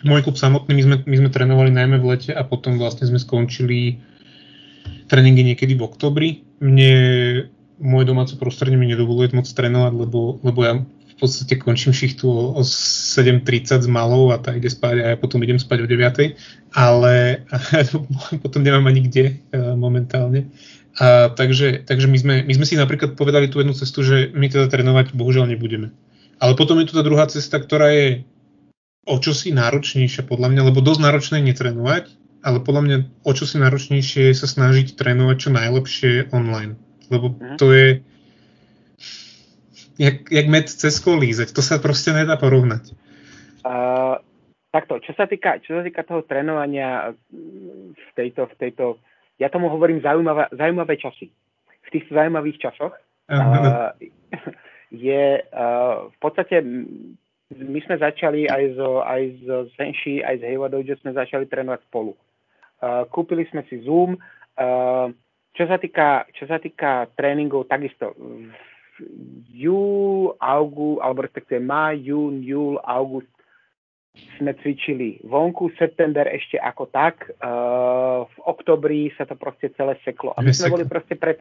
[0.00, 3.20] Môj klub samotný, my sme, my sme trénovali najmä v lete a potom vlastne sme
[3.20, 4.00] skončili
[5.10, 6.28] tréningy niekedy v oktobri.
[6.62, 6.92] Mne
[7.80, 10.80] moje domáce prostredie mi nedovoluje moc trénovať, lebo, lebo ja
[11.20, 15.40] podstate končím šichtu o, o 7.30 s malou a tá ide spať a ja potom
[15.44, 16.36] idem spať o 9.
[16.72, 17.44] Ale
[18.44, 20.48] potom nemám ani kde uh, momentálne.
[20.98, 24.50] A, takže takže my, sme, my sme si napríklad povedali tú jednu cestu, že my
[24.50, 25.94] teda trénovať bohužiaľ nebudeme.
[26.40, 28.26] Ale potom je tu tá druhá cesta, ktorá je
[29.06, 32.04] o čosi náročnejšia podľa mňa, lebo dosť náročné je netrénovať,
[32.40, 36.80] ale podľa mňa o čosi náročnejšie je sa snažiť trénovať čo najlepšie online.
[37.12, 37.56] Lebo mhm.
[37.60, 37.86] to je
[40.00, 41.52] jak, jak med cez lízeť.
[41.52, 42.96] To sa proste nedá porovnať.
[43.60, 44.16] Uh,
[44.72, 47.12] takto, čo sa týka, čo sa týka toho trénovania
[47.92, 48.96] v tejto, v tejto
[49.36, 51.28] ja tomu hovorím zaujímavé, zaujímavé časy.
[51.84, 52.92] V tých zaujímavých časoch
[53.28, 53.92] uh,
[55.08, 56.64] je uh, v podstate
[57.50, 61.82] my sme začali aj zo, aj zo Senshi, aj z Heiwa Dojo sme začali trénovať
[61.90, 62.14] spolu.
[62.80, 64.16] Uh, kúpili sme si Zoom.
[64.54, 65.10] Uh,
[65.50, 68.54] čo sa týka, čo sa týka tréningov, takisto v
[69.50, 73.28] júl, august, alebo respektíve maj, jún, júl, august
[74.36, 80.34] sme cvičili vonku, september ešte ako tak, uh, v oktobri sa to proste celé seklo.
[80.34, 81.38] A my sme boli proste pred,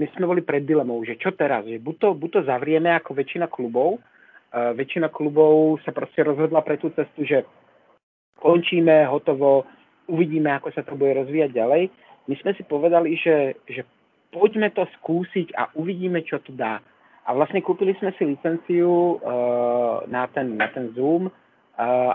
[0.00, 3.12] my sme boli pred dilemou, že čo teraz, že buď to, buď to zavrieme ako
[3.12, 7.44] väčšina klubov, uh, väčšina klubov sa proste rozhodla pre tú cestu, že
[8.40, 9.68] končíme, hotovo,
[10.08, 11.82] uvidíme, ako sa to bude rozvíjať ďalej.
[12.26, 13.86] My sme si povedali, že, že
[14.34, 16.82] poďme to skúsiť a uvidíme, čo to dá.
[17.26, 21.32] A vlastne kúpili sme si licenciu uh, na, ten, na ten Zoom uh,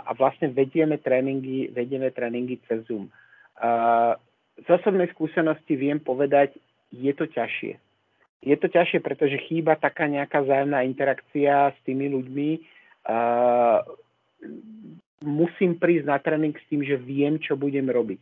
[0.08, 3.12] a vlastne vedieme tréningy, vedieme tréningy cez Zoom.
[3.60, 4.16] Uh,
[4.56, 6.56] z osobnej skúsenosti viem povedať,
[6.96, 7.76] je to ťažšie.
[8.42, 12.50] Je to ťažšie, pretože chýba taká nejaká vzájomná interakcia s tými ľuďmi.
[13.04, 13.84] Uh,
[15.28, 18.22] musím prísť na tréning s tým, že viem, čo budem robiť.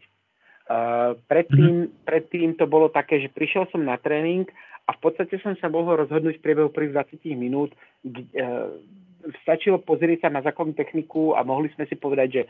[0.70, 2.02] Uh, predtým, mm-hmm.
[2.06, 4.50] predtým to bolo také, že prišiel som na tréning
[4.90, 7.70] a v podstate som sa mohol rozhodnúť v priebehu prvých 20 minút.
[8.02, 8.82] Uh,
[9.46, 12.44] stačilo pozrieť sa na základnú techniku a mohli sme si povedať, že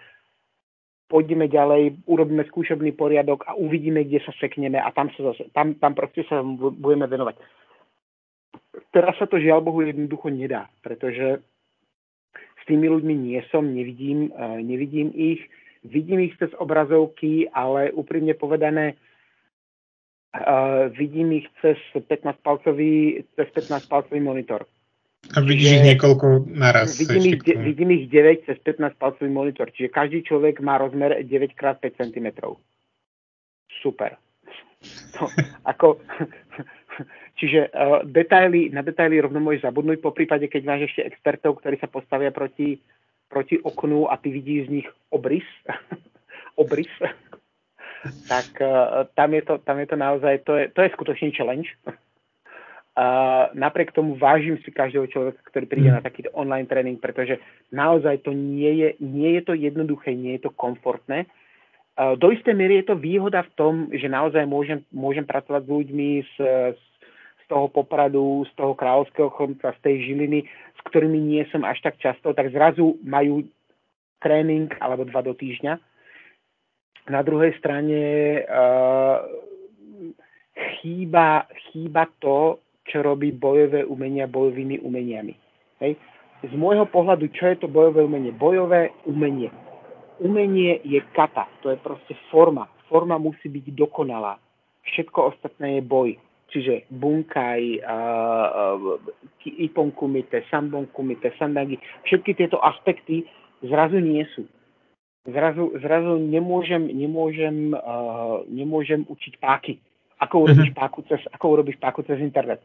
[1.11, 5.75] pôjdeme ďalej, urobíme skúšobný poriadok a uvidíme, kde sa sekneme a tam, sa zase, tam,
[5.75, 7.35] tam proste sa budeme venovať.
[8.95, 11.43] Teraz sa to žiaľ Bohu jednoducho nedá, pretože
[12.31, 15.43] s tými ľuďmi nie som, nevidím, uh, nevidím ich,
[15.83, 18.95] vidím ich cez obrazovky, ale úprimne povedané,
[20.29, 24.69] Uh, vidím ich cez 15-palcový, cez 15-palcový monitor.
[25.33, 27.01] A vidíš ich niekoľko naraz.
[27.01, 31.81] Vidím ich, de, vidím ich 9 cez 15-palcový monitor, čiže každý človek má rozmer 9x5
[31.81, 32.27] cm.
[33.81, 34.21] Super.
[35.19, 35.27] No,
[35.65, 35.99] ako,
[37.41, 41.81] čiže uh, detaily, na detaily rovno môžeš zabudnúť, po prípade, keď máš ešte expertov, ktorí
[41.81, 42.79] sa postavia proti,
[43.27, 45.47] proti oknu a ty vidíš z nich obrys,
[46.61, 46.93] obrys,
[48.27, 51.67] tak uh, tam, je to, tam je to naozaj, to je, to je skutočný challenge.
[52.99, 55.95] Uh, napriek tomu vážim si každého človeka, ktorý príde mm.
[55.99, 57.39] na takýto online tréning, pretože
[57.71, 61.27] naozaj to nie je, nie je to jednoduché, nie je to komfortné.
[61.95, 65.71] Uh, do istej miery je to výhoda v tom, že naozaj môžem, môžem pracovať s
[65.71, 66.33] ľuďmi z,
[67.39, 70.43] z toho Popradu, z toho Kráľovského chomca, z tej Žiliny,
[70.75, 73.47] s ktorými nie som až tak často, tak zrazu majú
[74.19, 75.88] tréning alebo dva do týždňa
[77.09, 77.99] na druhej strane
[80.79, 85.33] chýba, chýba to, čo robí bojové umenia bojovými umeniami.
[85.83, 85.97] Hej.
[86.39, 88.31] Z môjho pohľadu, čo je to bojové umenie?
[88.31, 89.51] Bojové umenie.
[90.23, 92.67] Umenie je kata, to je proste forma.
[92.87, 94.39] Forma musí byť dokonalá.
[94.87, 96.09] Všetko ostatné je boj.
[96.49, 98.47] Čiže bunkaj, uh,
[98.97, 101.77] uh, ipon kumite, sambon kumite, sandagi,
[102.09, 103.21] všetky tieto aspekty
[103.61, 104.49] zrazu nie sú
[105.31, 109.79] zrazu, zrazu nemôžem, nemôžem, uh, nemôžem učiť páky.
[110.19, 110.81] Ako urobíš, uh-huh.
[110.83, 112.59] páku cez, ako urobíš páku cez internet.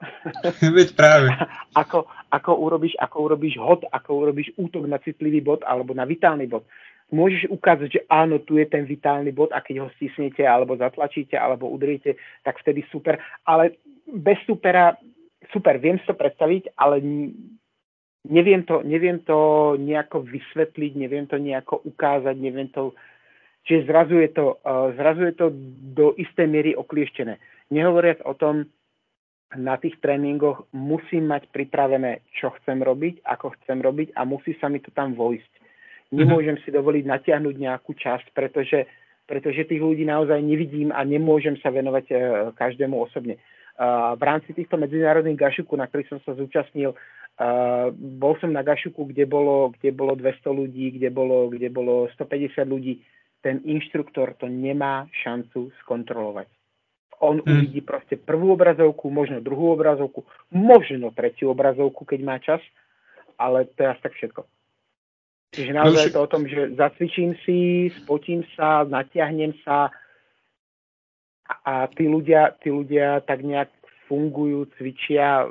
[0.76, 1.28] Veď práve.
[1.82, 6.48] ako, ako, urobíš, ako urobíš hod, ako urobíš útok na citlivý bod alebo na vitálny
[6.48, 6.64] bod.
[7.10, 11.34] Môžeš ukázať, že áno, tu je ten vitálny bod a keď ho stisnete alebo zatlačíte
[11.34, 12.14] alebo udriete,
[12.46, 13.18] tak vtedy super.
[13.42, 13.74] Ale
[14.06, 14.94] bez supera,
[15.50, 17.02] super, viem si to predstaviť, ale
[18.28, 22.92] neviem to, neviem to nejako vysvetliť, neviem to nejako ukázať, neviem to...
[23.64, 25.46] Čiže zrazu je to, uh, zrazu je to
[25.96, 27.36] do istej miery oklieštené.
[27.70, 28.68] Nehovoriac o tom,
[29.50, 34.70] na tých tréningoch musím mať pripravené, čo chcem robiť, ako chcem robiť a musí sa
[34.70, 35.52] mi to tam vojsť.
[36.14, 38.86] Nemôžem si dovoliť natiahnuť nejakú časť, pretože,
[39.26, 42.18] pretože tých ľudí naozaj nevidím a nemôžem sa venovať uh,
[42.54, 43.38] každému osobne.
[43.80, 46.94] Uh, v rámci týchto medzinárodných gašukov, na ktorých som sa zúčastnil,
[47.40, 52.04] Uh, bol som na Gašuku, kde bolo, kde bolo 200 ľudí, kde bolo, kde bolo
[52.12, 53.00] 150 ľudí.
[53.40, 56.52] Ten inštruktor to nemá šancu skontrolovať.
[57.24, 57.48] On hmm.
[57.48, 62.60] uvidí proste prvú obrazovku, možno druhú obrazovku, možno tretiu obrazovku, keď má čas,
[63.40, 64.42] ale to je asi tak všetko.
[65.56, 69.88] Čiže naozaj je to o tom, že zacvičím si, spotím sa, natiahnem sa
[71.48, 73.79] a, a tí, ľudia, tí ľudia tak nejak
[74.10, 75.46] fungujú, cvičia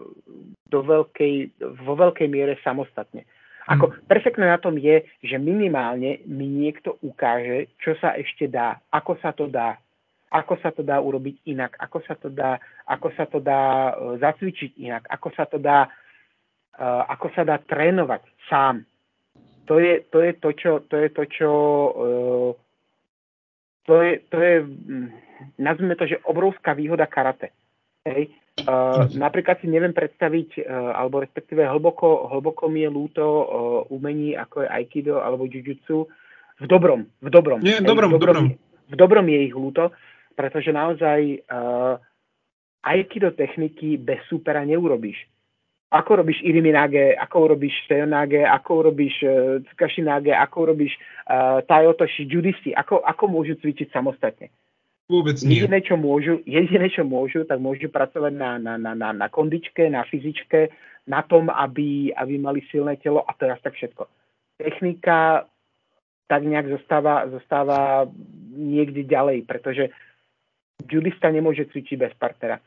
[0.67, 3.24] do veľkej, vo veľkej miere samostatne.
[3.72, 4.12] Ako hmm.
[4.12, 9.32] perfektné na tom je, že minimálne mi niekto ukáže, čo sa ešte dá, ako sa
[9.32, 9.80] to dá,
[10.28, 14.19] ako sa to dá urobiť inak, ako sa to dá, ako sa to dá uh,
[14.19, 18.84] zacvičiť inak, ako sa to dá, uh, ako sa dá trénovať sám.
[19.72, 21.50] To je to, je to čo, to je to, čo
[21.93, 22.52] uh,
[23.89, 25.10] to je, to je, hm,
[25.58, 27.50] nazvime to, že obrovská výhoda karate.
[28.06, 28.30] Hej.
[28.65, 33.45] Uh, napríklad si neviem predstaviť, uh, alebo respektíve hlboko, hlboko mi je lúto uh,
[33.93, 36.10] umení, ako je Aikido alebo Jujutsu,
[36.60, 37.60] v dobrom, v dobrom.
[37.63, 38.46] Nie, v dobrom, v dobrom.
[38.90, 39.96] V dobrom je ich lúto,
[40.36, 41.96] pretože naozaj uh,
[42.84, 45.19] Aikido techniky bez supera neurobíš.
[45.90, 50.94] Ako robíš Iriminage, ako robíš Seonage, ako robíš uh, Tsukashinage, ako robíš
[51.27, 54.54] uh, Taiotoshi, judisti, ako, ako môžu cvičiť samostatne.
[55.10, 55.66] Vôbec nie.
[55.66, 59.90] Jediné, čo môžu, jediné, čo môžu, tak môžu pracovať na, na, na, na, na kondičke,
[59.90, 60.70] na fyzičke,
[61.10, 64.06] na tom, aby, aby mali silné telo a asi tak všetko.
[64.62, 65.50] Technika
[66.30, 68.06] tak nejak zostáva, zostáva
[68.54, 69.90] niekde ďalej, pretože
[70.86, 72.62] judista nemôže cvičiť bez partnera.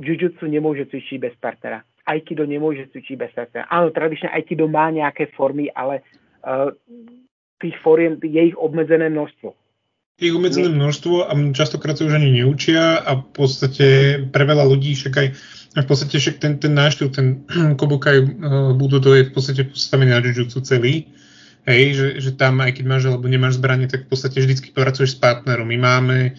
[0.00, 1.84] Jujutsu nemôže cvičiť bez partnera.
[2.08, 3.68] Aikido nemôže cvičiť bez partnera.
[3.68, 6.00] Áno, tradične Aikido má nejaké formy, ale
[6.40, 6.72] uh,
[7.60, 9.61] tých foriem je ich obmedzené množstvo.
[10.20, 13.86] Ich obmedzené množstvo a častokrát sa už ani neučia a v podstate
[14.28, 15.28] pre veľa ľudí však aj
[15.72, 17.26] v podstate však ten, ten náš štýl, ten
[17.80, 18.28] Kobukai uh,
[18.76, 21.08] Budodo je v podstate postavený na Jujutsu celý.
[21.62, 25.14] Hej, že, že tam aj keď máš alebo nemáš zbranie, tak v podstate vždycky pracuješ
[25.14, 25.70] s partnerom.
[25.70, 26.36] My máme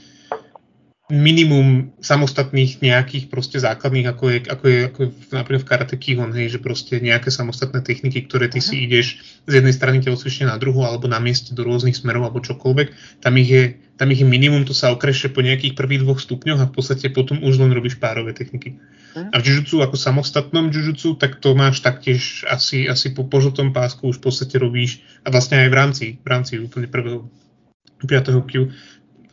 [1.14, 6.34] minimum samostatných nejakých proste základných, ako je, ako je, ako je napríklad v karate Kihon,
[6.34, 10.58] hej, že proste nejaké samostatné techniky, ktoré ty si ideš z jednej strany telocvične na
[10.58, 13.64] druhú, alebo na mieste do rôznych smerov, alebo čokoľvek, tam ich je,
[14.02, 17.14] tam ich je minimum, to sa okreše po nejakých prvých dvoch stupňoch a v podstate
[17.14, 18.82] potom už len robíš párové techniky.
[19.14, 24.02] A v jujutsu ako samostatnom jujutsu, tak to máš taktiež asi, asi po požltom pásku
[24.10, 27.30] už v podstate robíš, a vlastne aj v rámci, v rámci úplne prvého
[28.04, 28.50] 5.
[28.50, 28.74] Q,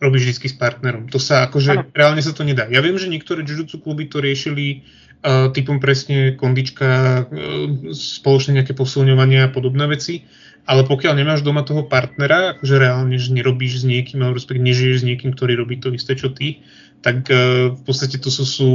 [0.00, 1.04] robíš vždy s partnerom.
[1.12, 1.84] To sa akože, ano.
[1.92, 2.64] reálne sa to nedá.
[2.72, 4.80] Ja viem, že niektoré jujutsu kluby to riešili
[5.20, 10.24] uh, typom presne kondička, uh, spoločne nejaké posilňovania a podobné veci,
[10.64, 14.96] ale pokiaľ nemáš doma toho partnera, akože reálne, že nerobíš s niekým, alebo respektíve nežiješ
[15.04, 16.64] s niekým, ktorý robí to isté, čo ty,
[17.04, 18.70] tak uh, v podstate to sú, sú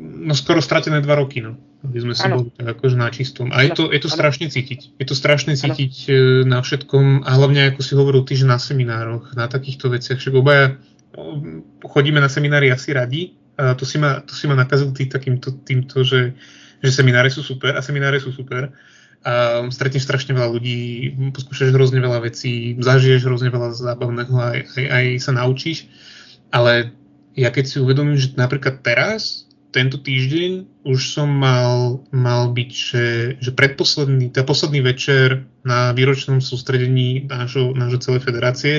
[0.00, 3.52] no skoro stratené dva roky, no aby sme si boli tak akože na čistom.
[3.52, 4.96] A je to, je to strašne cítiť.
[4.96, 6.48] Je to strašne cítiť ano.
[6.48, 10.16] na všetkom a hlavne, ako si hovoril ty, že na seminároch, na takýchto veciach.
[10.16, 10.80] Však obaja
[11.84, 13.22] chodíme na seminári asi radi.
[13.54, 16.34] A to si ma, to si ma nakazil ty takýmto, týmto, že,
[16.82, 18.74] že semináre sú super a semináre sú super.
[19.24, 24.84] A stretneš strašne veľa ľudí, poskúšaš hrozne veľa vecí, zažiješ hrozne veľa zábavného aj, aj,
[24.90, 25.86] aj sa naučíš.
[26.50, 26.92] Ale
[27.34, 33.06] ja keď si uvedomím, že napríklad teraz tento týždeň už som mal, mal byť, že,
[33.42, 38.74] že predposledný, teda posledný večer na výročnom sústredení nášho, nášho celej federácie,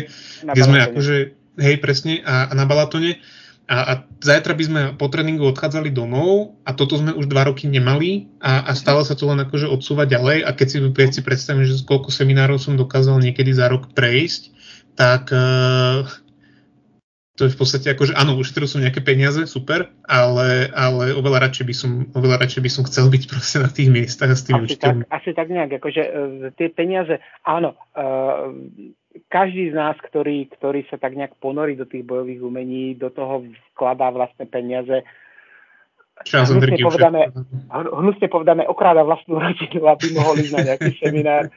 [0.47, 0.72] na kde Balatone.
[0.72, 1.16] sme akože,
[1.60, 3.20] hej, presne, a, a na Balatone.
[3.66, 7.66] A, a zajtra by sme po tréningu odchádzali domov a toto sme už dva roky
[7.66, 11.22] nemali a, a stále sa to len akože odsúva ďalej a keď si, keď si
[11.26, 14.53] predstavím, že koľko seminárov som dokázal niekedy za rok prejsť,
[14.93, 16.06] tak uh,
[17.36, 21.52] to je v podstate ako, že áno, ušetril som nejaké peniaze, super, ale, ale oveľa
[21.52, 24.48] radšej by som, oveľa radšej by som chcel byť proste na tých miestach a s
[24.48, 26.12] tými asi Tak, asi tak nejak, akože uh,
[26.56, 28.56] tie peniaze, áno, uh,
[29.28, 33.44] každý z nás, ktorý, ktorý sa tak nejak ponorí do tých bojových umení, do toho
[33.76, 35.04] vkladá vlastné peniaze,
[36.24, 37.36] hnusne povedané,
[37.72, 41.52] hnusne povedané, okráda vlastnú rodinu, aby mohol ísť na nejaký seminár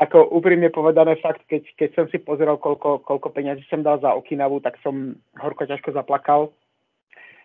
[0.00, 4.16] ako úprimne povedané fakt, keď, keď som si pozrel, koľko, koľko peňazí som dal za
[4.16, 6.48] Okinavu, tak som horko ťažko zaplakal,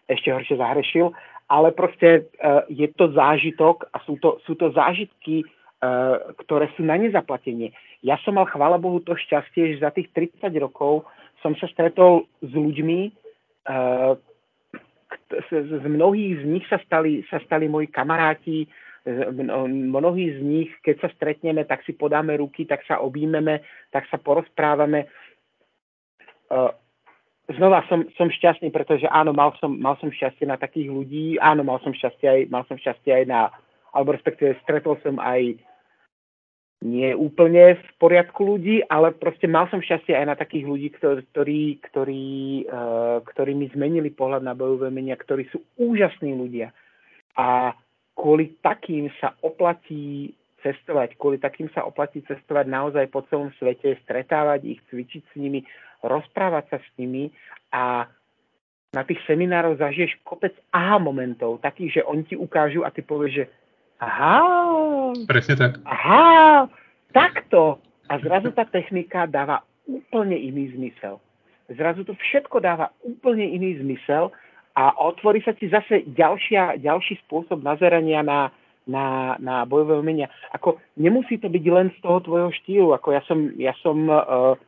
[0.07, 1.11] ešte horšie zahrešil,
[1.51, 6.87] ale proste uh, je to zážitok a sú to, sú to zážitky, uh, ktoré sú
[6.87, 7.75] na nezaplatenie.
[7.99, 11.03] Ja som mal, chvála Bohu, to šťastie, že za tých 30 rokov
[11.43, 13.11] som sa stretol s ľuďmi,
[13.67, 14.15] uh,
[15.27, 18.69] z, z mnohých z nich sa stali, sa stali moji kamaráti,
[19.05, 23.61] mnohí z nich, keď sa stretneme, tak si podáme ruky, tak sa objímeme,
[23.93, 25.05] tak sa porozprávame.
[27.45, 31.61] Znova som, som šťastný, pretože áno, mal som, mal som šťastie na takých ľudí, áno,
[31.61, 33.53] mal som šťastie aj, mal som šťastie aj na,
[33.93, 35.53] alebo respektíve stretol som aj
[36.85, 41.81] nie úplne v poriadku ľudí, ale proste mal som šťastie aj na takých ľudí, ktorí,
[41.81, 42.25] ktorí,
[43.25, 46.73] ktorí mi zmenili pohľad na bojové menia, ktorí sú úžasní ľudia.
[47.37, 47.73] A
[48.16, 50.34] kvôli takým sa oplatí
[50.66, 55.61] cestovať, kvôli takým sa oplatí cestovať naozaj po celom svete, stretávať ich, cvičiť s nimi,
[56.01, 57.30] rozprávať sa s nimi
[57.70, 58.09] a
[58.95, 63.43] na tých seminároch zažiješ kopec aha momentov, takých, že oni ti ukážu a ty povieš,
[63.43, 63.45] že
[63.99, 64.39] aha,
[65.28, 65.84] Presne tak.
[65.84, 66.66] aha,
[67.11, 67.84] takto.
[68.07, 71.20] A zrazu tá technika dáva úplne iný zmysel.
[71.68, 74.30] Zrazu to všetko dáva úplne iný zmysel
[74.76, 78.51] a otvorí sa ti zase ďalšia, ďalší spôsob nazerania na,
[78.84, 80.28] na, na bojové umenia.
[80.51, 82.91] Ako nemusí to byť len z toho tvojho štýlu.
[82.91, 84.59] Ako ja som, ja som, uh,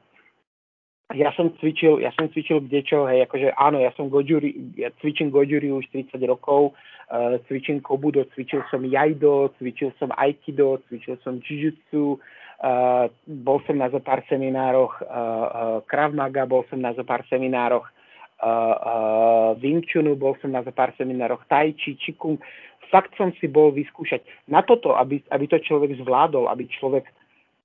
[1.12, 5.28] ja som cvičil, ja som cvičil čo, hej, akože áno, ja som Gojuri, ja cvičím
[5.28, 6.72] Gojuri už 30 rokov,
[7.12, 12.16] uh, cvičím Kobudo, cvičil som Jaido, cvičil som Aikido, cvičil som Jujutsu,
[12.64, 17.03] uh, bol som na zo pár seminároch uh, uh, Krav Maga, bol som na zo
[17.03, 17.91] pár seminároch
[19.57, 22.38] Wing Chunu, bol som na pár seminároch Tai Chi, Qigong.
[22.93, 24.23] Fakt som si bol vyskúšať.
[24.47, 27.03] Na toto, aby, aby to človek zvládol, aby človek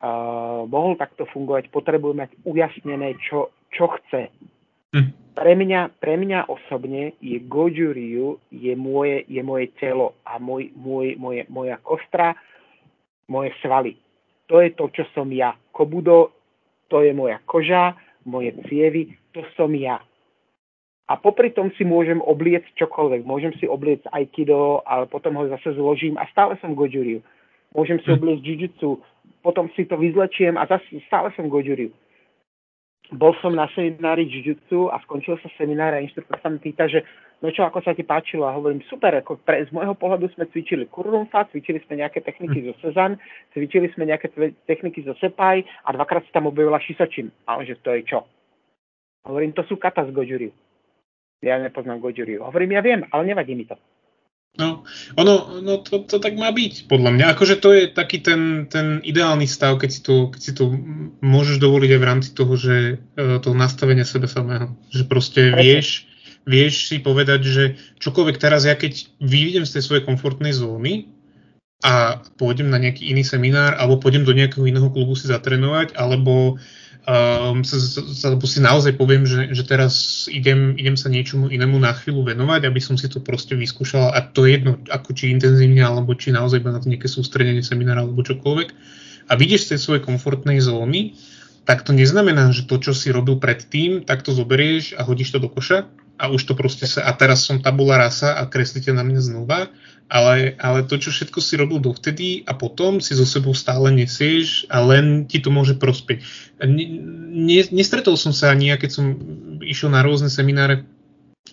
[0.02, 4.32] uh, mohol takto fungovať, potrebuje mať ujasnené, čo, čo chce.
[4.92, 5.08] Hm.
[5.32, 10.74] Pre, mňa, pre mňa osobne je Goju Ryu, je moje, je moje telo a môj,
[10.74, 12.34] môj, moje, moja kostra,
[13.30, 13.96] moje svaly.
[14.50, 15.56] To je to, čo som ja.
[15.72, 16.34] Kobudo,
[16.92, 17.96] to je moja koža,
[18.28, 20.02] moje cievy, to som ja.
[21.12, 23.28] A popri tom si môžem obliec čokoľvek.
[23.28, 27.20] Môžem si obliec aikido, ale potom ho zase zložím a stále som gojuriu.
[27.76, 28.16] Môžem si hm.
[28.16, 28.96] obliec jiu
[29.44, 31.92] potom si to vyzlečiem a zase stále som gojuriu.
[33.12, 37.04] Bol som na seminári jiu a skončil sa seminár a inštruktor sa mi pýta, že
[37.44, 38.48] no čo, ako sa ti páčilo?
[38.48, 42.64] A hovorím, super, ako pre, z môjho pohľadu sme cvičili kurumfa, cvičili sme nejaké techniky
[42.64, 43.20] zo Sezan,
[43.52, 44.32] cvičili sme nejaké
[44.64, 47.28] techniky zo Sepaj a dvakrát sa tam objavila Shisočin.
[47.44, 48.24] A on, že to je čo?
[49.28, 50.71] Hovorím, to sú kata z Gojuriu.
[51.42, 52.46] Ja nepoznám Gojuriu.
[52.46, 53.74] Hovorím, ja viem, ale nevadí mi to.
[54.52, 54.84] No,
[55.16, 57.24] ono, no to, to tak má byť, podľa mňa.
[57.32, 60.68] Akože to je taký ten, ten ideálny stav, keď si, to, keď si to
[61.24, 64.76] môžeš dovoliť aj v rámci toho, že e, toho nastavenia sebe samého.
[64.92, 66.04] Že proste vieš,
[66.44, 67.64] vieš si povedať, že
[68.04, 71.08] čokoľvek teraz ja keď vyjdem z tej svojej komfortnej zóny
[71.80, 76.60] a pôjdem na nejaký iný seminár, alebo pôjdem do nejakého iného klubu si zatrénovať, alebo
[77.06, 81.94] um, sa, sa, sa naozaj poviem, že, že teraz idem, idem sa niečomu inému na
[81.94, 85.82] chvíľu venovať, aby som si to proste vyskúšal a to je jedno, ako či intenzívne,
[85.82, 88.68] alebo či naozaj iba na to nejaké sústredenie seminára alebo čokoľvek.
[89.30, 91.14] A vidíš z tej svojej komfortnej zóny,
[91.62, 95.38] tak to neznamená, že to, čo si robil predtým, tak to zoberieš a hodíš to
[95.38, 95.86] do koša
[96.16, 99.72] a už to proste sa, a teraz som tabula rasa a kreslíte na mňa znova
[100.12, 104.68] ale, ale to, čo všetko si robil dovtedy a potom si zo sebou stále nesieš
[104.68, 106.20] a len ti to môže prospieť.
[106.68, 109.04] Ne, nestretol som sa ani ja, keď som
[109.64, 110.84] išiel na rôzne semináre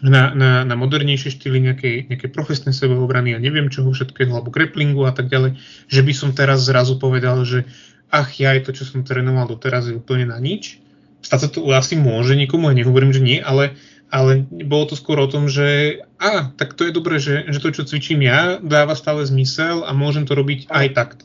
[0.04, 5.08] na, na, na modernejšie štýly nejakej, nejakej profesnej sebeobrany a neviem čoho všetkého, alebo kreplingu
[5.08, 5.56] a tak ďalej,
[5.88, 7.64] že by som teraz zrazu povedal, že
[8.12, 10.84] ach, ja to, čo som trénoval doteraz, je úplne na nič.
[11.24, 13.76] Stať sa to asi môže niekomu, a nehovorím, že nie, ale
[14.10, 17.70] ale bolo to skôr o tom, že a, tak to je dobré, že, že to,
[17.70, 21.24] čo cvičím ja, dáva stále zmysel a môžem to robiť aj takto.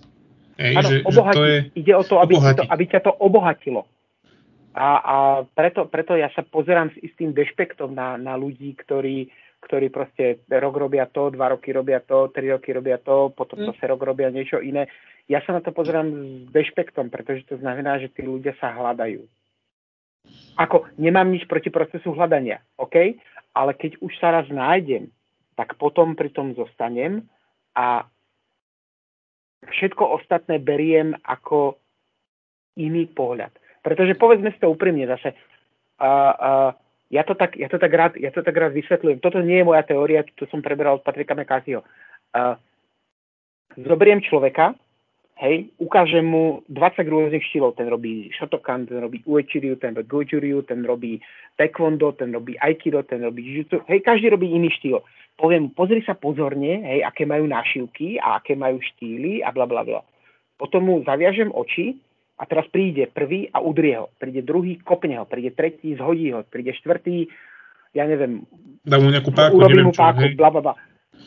[0.60, 3.90] Ej, ano, že, že to je ide o to aby, to, aby ťa to obohatilo.
[4.74, 5.16] A, a
[5.54, 9.30] preto, preto ja sa pozerám s istým dešpektom na, na ľudí, ktorí,
[9.62, 13.66] ktorí proste rok robia to, dva roky robia to, tri roky robia to, potom mm.
[13.70, 14.90] zase rok robia niečo iné.
[15.30, 16.10] Ja sa na to pozerám
[16.46, 19.22] s dešpektom, pretože to znamená, že tí ľudia sa hľadajú.
[20.54, 23.18] Ako nemám nič proti procesu hľadania, OK?
[23.54, 25.10] Ale keď už sa raz nájdem,
[25.54, 27.26] tak potom pri tom zostanem
[27.74, 28.06] a
[29.70, 31.78] všetko ostatné beriem ako
[32.78, 33.54] iný pohľad.
[33.82, 35.34] Pretože povedzme si to úprimne zase,
[36.02, 36.70] uh, uh,
[37.10, 39.22] ja, to tak, ja, to tak rád, ja to tak rád vysvetľujem.
[39.22, 41.86] Toto nie je moja teória, to som preberal od Patrika McCarthyho.
[42.34, 42.58] Uh,
[43.78, 44.74] zoberiem človeka,
[45.44, 47.76] Hej, ukážem mu 20 rôznych štýlov.
[47.76, 51.20] Ten robí Shotokan, ten robí Uechiriu, ten robí Goju ten robí
[51.60, 53.84] Taekwondo, ten robí Aikido, ten robí Jiu-Jitsu.
[53.84, 55.04] Hej, každý robí iný štýl.
[55.36, 59.68] Poviem mu, pozri sa pozorne, hej, aké majú nášivky a aké majú štýly a bla
[59.68, 60.00] bla bla.
[60.56, 62.00] Potom mu zaviažem oči
[62.40, 64.08] a teraz príde prvý a udrie ho.
[64.16, 65.28] Príde druhý, kopne ho.
[65.28, 66.40] Príde tretí, zhodí ho.
[66.48, 67.28] Príde štvrtý,
[67.92, 68.48] ja neviem.
[68.80, 70.74] Dá mu nejakú páku, neviem mu páku, čo, bla, bla, bla.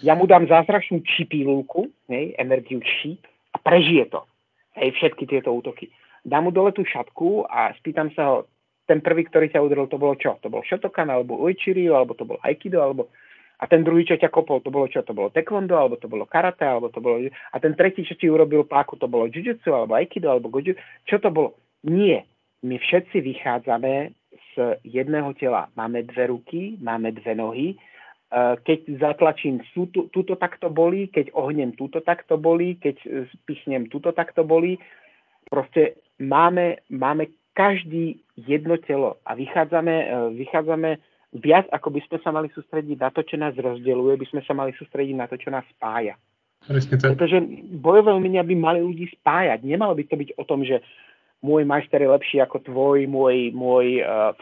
[0.02, 3.22] Ja mu dám zázračnú čipílku, hej, energiu sheep,
[3.58, 4.22] a prežije to.
[4.78, 5.90] Hej, všetky tieto útoky.
[6.22, 8.38] Dám mu dole tú šatku a spýtam sa ho,
[8.86, 10.38] ten prvý, ktorý ťa udrel, to bolo čo?
[10.46, 13.10] To bol Shotokan, alebo Uichiryu, alebo to bol Aikido, alebo...
[13.58, 15.02] A ten druhý, čo ťa kopol, to bolo čo?
[15.02, 17.26] To bolo Taekwondo, alebo to bolo Karate, alebo to bolo...
[17.26, 20.78] A ten tretí, čo ti urobil páku, to bolo Jiu-Jitsu, alebo Aikido, alebo Goju.
[21.10, 21.58] Čo to bolo?
[21.84, 22.30] Nie.
[22.62, 24.14] My všetci vychádzame
[24.54, 25.68] z jedného tela.
[25.74, 27.68] Máme dve ruky, máme dve nohy,
[28.36, 33.00] keď zatlačím túto, túto takto bolí, keď ohnem túto takto bolí, keď
[33.32, 34.76] spichnem túto takto bolí.
[35.48, 40.08] Proste máme, máme každý jedno telo a vychádzame, eh,
[40.38, 41.02] vychádzame
[41.42, 44.54] viac, ako by sme sa mali sústrediť na to, čo nás rozdeluje, by sme sa
[44.54, 46.14] mali sústrediť na to, čo nás spája.
[46.66, 47.18] Presne tak.
[47.18, 47.42] Pretože
[47.82, 49.66] bojové umenia by mali ľudí spájať.
[49.66, 50.82] Nemalo by to byť o tom, že
[51.42, 54.34] môj majster je lepší ako tvoj, môj, môj, uh,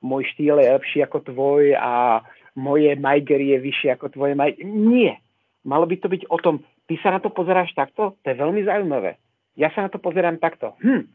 [0.00, 2.24] môj štýl je lepší ako tvoj a
[2.56, 4.64] moje Majger je vyššie ako tvoje Majger.
[4.66, 5.18] Nie.
[5.66, 8.16] Malo by to byť o tom, ty sa na to pozeráš takto?
[8.16, 9.20] To je veľmi zaujímavé.
[9.54, 10.74] Ja sa na to pozerám takto.
[10.80, 11.10] Hm,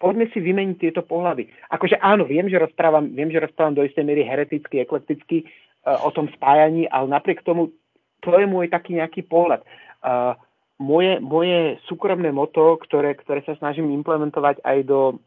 [0.00, 1.46] poďme si vymeniť tieto pohľady.
[1.70, 6.10] Akože áno, viem, že rozprávam, viem, že rozprávam do istej miery hereticky, eklekticky uh, o
[6.10, 7.70] tom spájaní, ale napriek tomu
[8.22, 9.66] to je môj taký nejaký pohľad.
[10.02, 10.38] Uh,
[10.82, 15.22] moje, moje súkromné moto, ktoré, ktoré sa snažím implementovať aj do,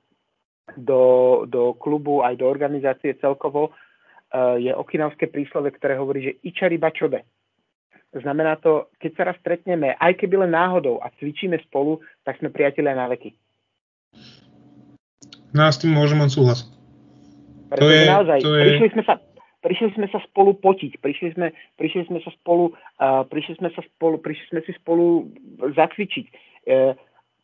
[0.76, 1.02] do,
[1.48, 3.72] do klubu, aj do organizácie celkovo,
[4.34, 7.24] je okinavské príslove, ktoré hovorí, že ičari bačode.
[8.16, 12.48] Znamená to, keď sa raz stretneme, aj keby len náhodou a cvičíme spolu, tak sme
[12.48, 13.36] priatelia na veky.
[15.52, 16.64] No a s tým môžem len súhlas.
[17.76, 18.64] to je, naozaj, to je...
[18.64, 19.14] prišli sme sa,
[19.60, 23.84] prišli sme sa spolu potiť, prišli sme, prišli sme sa spolu, uh, prišli sme sa
[23.84, 25.28] spolu, prišli sme si spolu
[25.76, 26.26] zacvičiť.
[26.72, 26.96] Uh,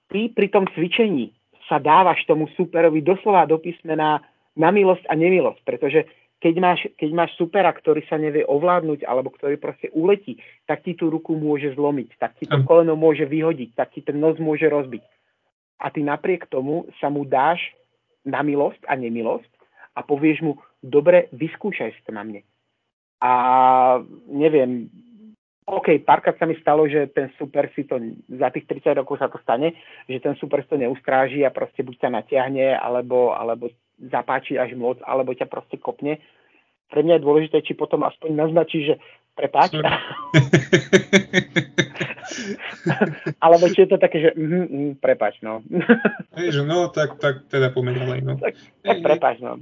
[0.07, 1.35] ty pri tom cvičení
[1.67, 4.23] sa dávaš tomu superovi doslova do písmena
[4.55, 6.03] na milosť a nemilosť, pretože
[6.41, 10.97] keď máš, keď máš supera, ktorý sa nevie ovládnuť alebo ktorý proste uletí, tak ti
[10.97, 14.65] tú ruku môže zlomiť, tak ti to koleno môže vyhodiť, tak ti ten nos môže
[14.65, 15.05] rozbiť.
[15.81, 17.61] A ty napriek tomu sa mu dáš
[18.25, 19.49] na milosť a nemilosť
[19.93, 22.41] a povieš mu, dobre, vyskúšaj si to na mne.
[23.21, 23.31] A
[24.25, 24.89] neviem,
[25.69, 28.01] OK, párkrát sa mi stalo, že ten super si to,
[28.33, 29.77] za tých 30 rokov sa to stane,
[30.09, 33.69] že ten super si to neustráži a proste buď sa natiahne, alebo, alebo
[34.09, 36.17] zapáči až moc, alebo ťa proste kopne.
[36.89, 38.99] Pre mňa je dôležité, či potom aspoň naznačí, že
[39.35, 39.77] prepáč.
[43.43, 45.61] alebo či je to také, že mm, mm, prepáč, no.
[46.37, 48.35] Hej, že no, tak, tak teda ďalej, no.
[48.39, 49.59] Tak, tak prepáč, no.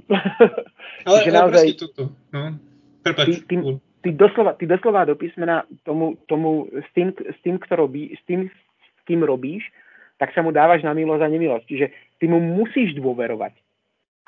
[1.08, 2.60] Ale, ale naozaj, toto, no.
[3.00, 3.40] Prepáč.
[3.48, 3.56] Ty, ty,
[4.04, 8.20] ty, doslova, ty doslova do písmena tomu, tomu s, tým, s, tým, kto robí, s
[8.28, 9.64] tým, s kým robíš,
[10.20, 11.64] tak sa mu dávaš na milosť a nemilosť.
[11.64, 11.86] Čiže
[12.20, 13.56] ty mu musíš dôverovať.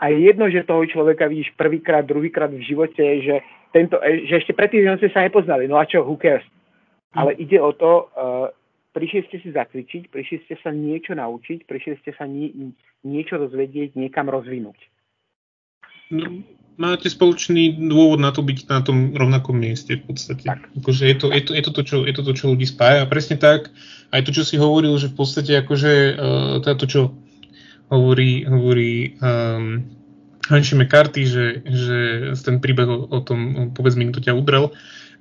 [0.02, 3.38] A je jedno, že toho človeka vidíš prvýkrát, druhýkrát v živote, že,
[3.70, 5.70] tento, e, že ešte predtým ste sa nepoznali.
[5.70, 6.42] No a čo, who cares?
[7.14, 8.50] Ale ide o to, uh,
[8.96, 12.74] prišli ste si zacvičiť, prišli ste sa niečo naučiť, prišli ste sa nie,
[13.04, 14.80] niečo dozvedieť, niekam rozvinúť.
[16.08, 16.40] No,
[16.80, 20.44] máte spoločný dôvod na to byť na tom rovnakom mieste v podstate.
[20.44, 20.72] Tak.
[20.82, 23.04] Akože je, to, je, to, je, to to, čo, je to to, čo ľudí spája.
[23.04, 23.70] A presne tak,
[24.10, 27.00] aj to, čo si hovoril, že v podstate akože uh, to, čo
[27.92, 29.84] hovorí, hovorí um,
[30.48, 31.98] Hanši McCarthy, že, že
[32.40, 34.72] ten príbeh o, o tom, povedz mi, kto ťa udrel.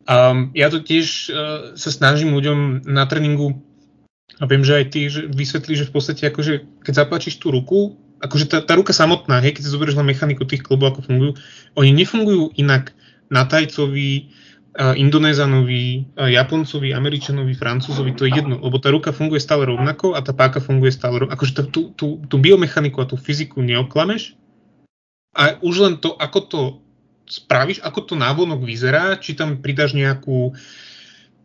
[0.08, 3.62] Um, ja to tiež uh, sa snažím ľuďom na tréningu
[4.42, 8.00] a viem, že aj ty že vysvetlí, že v podstate akože, keď zapáčiš tú ruku,
[8.18, 11.32] akože tá, tá ruka samotná, hej, keď si zoberieš na mechaniku tých klubov, ako fungujú,
[11.78, 12.96] oni nefungujú inak
[13.30, 14.34] na tajcovi,
[14.72, 20.32] Indonézanovi, Japoncovi, Američanovi, Francúzovi, to je jedno, lebo tá ruka funguje stále rovnako a tá
[20.32, 21.36] páka funguje stále rovnako.
[21.36, 24.40] Akože tú, tú, tú biomechaniku a tú fyziku neoklameš
[25.36, 26.62] a už len to, ako to
[27.28, 30.56] spravíš, ako to návonok vyzerá, či tam pridáš nejakú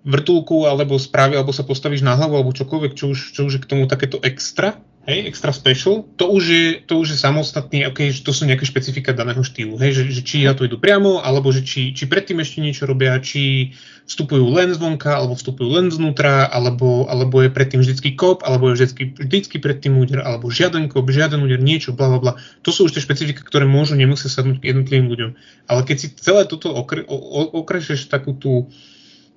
[0.07, 3.63] vrtulku alebo správy, alebo sa postavíš na hlavu, alebo čokoľvek, čo už, čo už je
[3.63, 8.11] k tomu takéto extra, hej, extra special, to už je, to už je samostatný, okay,
[8.11, 11.23] že to sú nejaké špecifika daného štýlu, hej, že, že či na to idú priamo,
[11.23, 13.71] alebo že či, či predtým ešte niečo robia, či
[14.07, 18.83] vstupujú len zvonka, alebo vstupujú len znútra, alebo, alebo je predtým vždycky kop, alebo je
[18.83, 22.33] vždycky, vždycky predtým úder, alebo žiaden kop, žiaden úder, niečo, bla, bla, bla.
[22.67, 25.31] To sú už tie špecifika, ktoré môžu, nemusia sadnúť k jednotlivým ľuďom.
[25.67, 28.71] Ale keď si celé toto okre, okrešeš takú tú,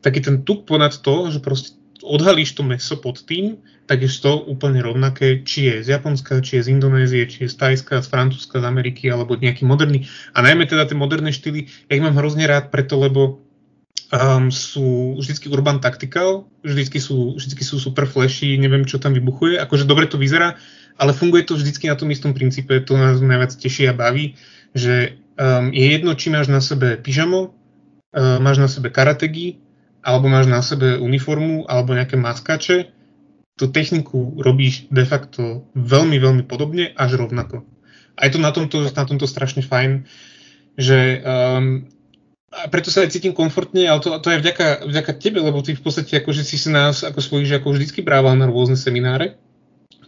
[0.05, 4.37] taký ten tuk ponad to, že proste odhalíš to meso pod tým, tak je to
[4.45, 8.07] úplne rovnaké, či je z Japonska, či je z Indonézie, či je z Tajska, z
[8.07, 10.05] Francúzska, z Ameriky, alebo nejaký moderný.
[10.37, 13.41] A najmä teda tie moderné štýly, ja ich mám hrozne rád preto, lebo
[14.13, 19.57] um, sú vždycky urban tactical, vždycky sú, vždycky sú super flashy, neviem, čo tam vybuchuje.
[19.57, 20.57] Akože dobre to vyzerá,
[20.99, 24.37] ale funguje to vždycky na tom istom princípe, to nás najviac teší a baví,
[24.77, 29.61] že um, je jedno, či máš na sebe pyžamo, uh, máš na sebe karategi,
[29.99, 32.91] alebo máš na sebe uniformu, alebo nejaké maskače,
[33.59, 37.67] tú techniku robíš de facto veľmi, veľmi podobne, až rovnako.
[38.15, 40.07] A je to na tomto, na tomto strašne fajn,
[40.79, 41.87] že um,
[42.49, 45.77] a preto sa aj cítim komfortne, ale to, to je vďaka, vďaka tebe, lebo ty
[45.77, 49.37] v podstate akože si sa nás ako svojich žiakov vždycky brával na rôzne semináre,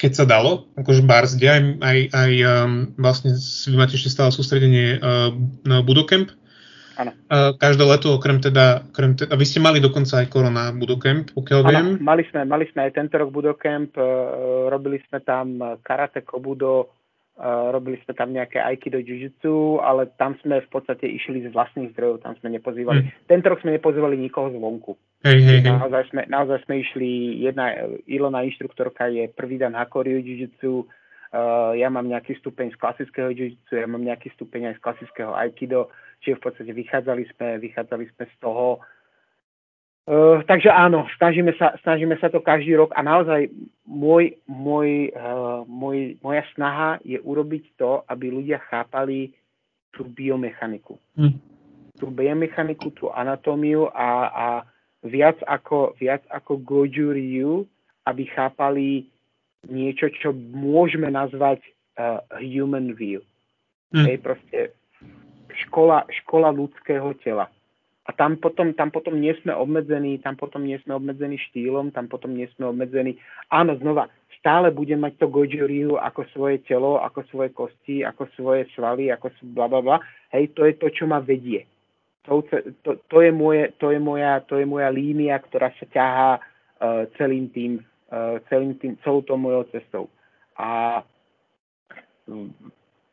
[0.02, 4.34] keď sa dalo, akože Bars, kde aj, aj, aj um, vlastne vy máte ešte stále
[4.34, 5.30] sústredenie uh,
[5.62, 6.34] na Budocamp,
[7.00, 7.12] Áno.
[7.56, 11.88] Každé leto, okrem teda, okrem teda, vy ste mali dokonca aj Korona Budocamp, pokiaľ viem.
[12.04, 14.04] mali sme, mali sme aj tento rok Budocamp, e,
[14.68, 16.92] robili sme tam karate, kobudo,
[17.40, 19.32] e, robili sme tam nejaké aikido, jiu
[19.80, 23.00] ale tam sme v podstate išli z vlastných zdrojov, tam sme nepozývali.
[23.08, 23.12] Hmm.
[23.32, 25.00] Tento rok sme nepozývali nikoho zvonku.
[25.24, 25.72] Hej, hej, hej.
[25.72, 30.50] Naozaj, sme, naozaj sme išli, jedna Ilona inštruktorka je prvý dan Hakoryu jiu
[31.32, 35.32] uh, ja mám nejaký stupeň z klasického jiu ja mám nejaký stupeň aj z klasického
[35.32, 35.88] aikido,
[36.22, 38.80] čiže v podstate vychádzali sme, vychádzali sme z toho.
[40.10, 43.54] Uh, takže áno, snažíme sa, snažíme sa to každý rok a naozaj
[43.86, 49.30] môj, môj, uh, môj, moja snaha je urobiť to, aby ľudia chápali
[49.94, 50.98] tú biomechaniku.
[51.14, 51.38] Hmm.
[52.02, 54.48] Tú biomechaniku, tú anatómiu a, a
[55.06, 57.54] viac ako, viac ako Goju Ryu,
[58.10, 59.06] aby chápali
[59.70, 61.62] niečo, čo môžeme nazvať
[62.02, 63.22] uh, human view.
[63.94, 64.10] Hmm.
[64.10, 64.74] Hej, proste
[65.68, 67.52] škola, škola ľudského tela.
[68.10, 72.10] A tam potom, tam potom nie sme obmedzení, tam potom nie sme obmedzení štýlom, tam
[72.10, 73.22] potom nie sme obmedzení.
[73.54, 74.10] Áno, znova,
[74.42, 79.30] stále budem mať to Gojuriu ako svoje telo, ako svoje kosti, ako svoje svaly, ako
[79.54, 79.98] bla bla bla.
[80.34, 81.70] Hej, to je to, čo ma vedie.
[82.26, 82.42] To,
[82.86, 87.06] to, to, je, moje, to, je, moja, to je moja línia, ktorá sa ťahá uh,
[87.18, 87.82] celým tým,
[88.14, 90.06] uh, celým tým, celou tou mojou cestou.
[90.54, 91.02] A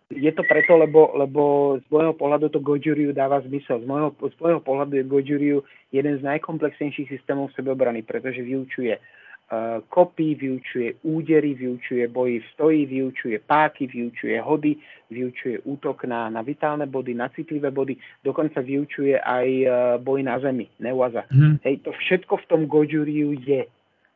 [0.08, 1.42] je to preto, lebo, lebo
[1.84, 3.84] z môjho pohľadu to Gojuriu dáva zmysel.
[3.84, 5.58] Z môjho, z môjho pohľadu je Gojuriu
[5.92, 12.80] jeden z najkomplexnejších systémov sebeobrany, pretože vyučuje uh, kopy, vyučuje údery, vyučuje boji v stoji,
[12.88, 14.80] vyučuje páky, vyučuje hody,
[15.12, 20.40] vyučuje útok na, na vitálne body, na citlivé body, dokonca vyučuje aj uh, boj na
[20.40, 21.28] zemi, neuaza.
[21.28, 21.60] Hmm.
[21.68, 23.68] Hej, to všetko v tom Gojuriu je.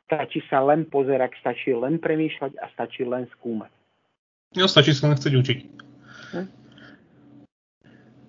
[0.08, 3.81] Stačí sa len pozerať, stačí len premýšľať a stačí len skúmať.
[4.52, 5.58] No, stačí sa len chcieť učiť.
[6.36, 6.46] Hm?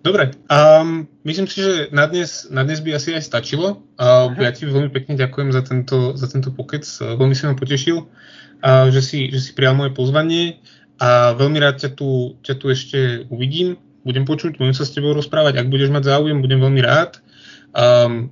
[0.04, 3.84] Dobre, um, myslím si, že na dnes, na dnes by asi aj stačilo.
[3.96, 7.98] Uh, ja ti veľmi pekne ďakujem za tento, za tento pokec, veľmi si ma potešil,
[8.04, 10.60] uh, že, si, že si prijal moje pozvanie
[11.00, 13.00] a veľmi rád ťa tu, ťa tu ešte
[13.32, 17.24] uvidím, budem počuť, budem sa s tebou rozprávať, ak budeš mať záujem, budem veľmi rád.
[17.72, 18.32] Um,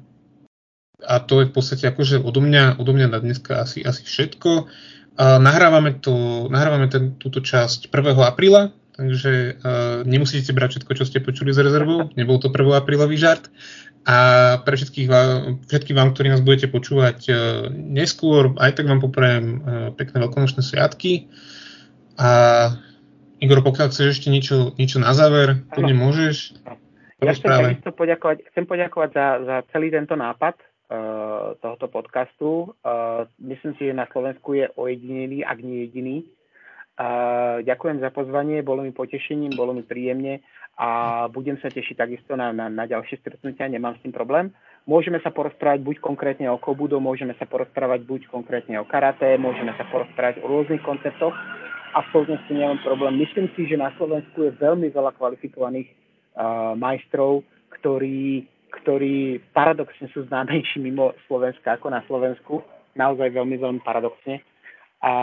[1.01, 4.69] a to je v podstate akože odo mňa, odo mňa na dneska asi, asi všetko.
[5.21, 8.17] Nahrávame to, nahrávame ten, túto časť 1.
[8.25, 12.57] apríla, takže uh, nemusíte brať všetko, čo ste počuli z rezervou, nebol to 1.
[12.73, 13.53] aprílový žart.
[14.01, 17.37] A pre všetkých vám, všetkých vám, ktorí nás budete počúvať uh,
[17.69, 19.59] neskôr, aj tak vám poprajem uh,
[19.93, 21.29] pekné veľkonočné sviatky.
[22.17, 22.29] A
[23.37, 26.57] Igor, pokiaľ chceš ešte niečo, niečo na záver, kľudne môžeš.
[27.21, 30.57] Ja chcem, poďakovať, chcem poďakovať za, za celý tento nápad,
[31.61, 32.73] tohoto podcastu.
[33.39, 36.17] Myslím si, že na Slovensku je ojedinený, ak nie jediný.
[37.65, 40.43] Ďakujem za pozvanie, bolo mi potešením, bolo mi príjemne
[40.77, 44.53] a budem sa tešiť takisto na, na, na ďalšie stretnutia, nemám s tým problém.
[44.89, 49.73] Môžeme sa porozprávať buď konkrétne o kobudo, môžeme sa porozprávať buď konkrétne o karate, môžeme
[49.77, 51.33] sa porozprávať o rôznych konceptoch.
[51.93, 53.19] Absolutne s tým nemám problém.
[53.19, 57.43] Myslím si, že na Slovensku je veľmi veľa kvalifikovaných uh, majstrov,
[57.77, 62.63] ktorí ktorí paradoxne sú známejší mimo Slovenska ako na Slovensku.
[62.95, 64.39] Naozaj veľmi, veľmi paradoxne.
[65.03, 65.13] A,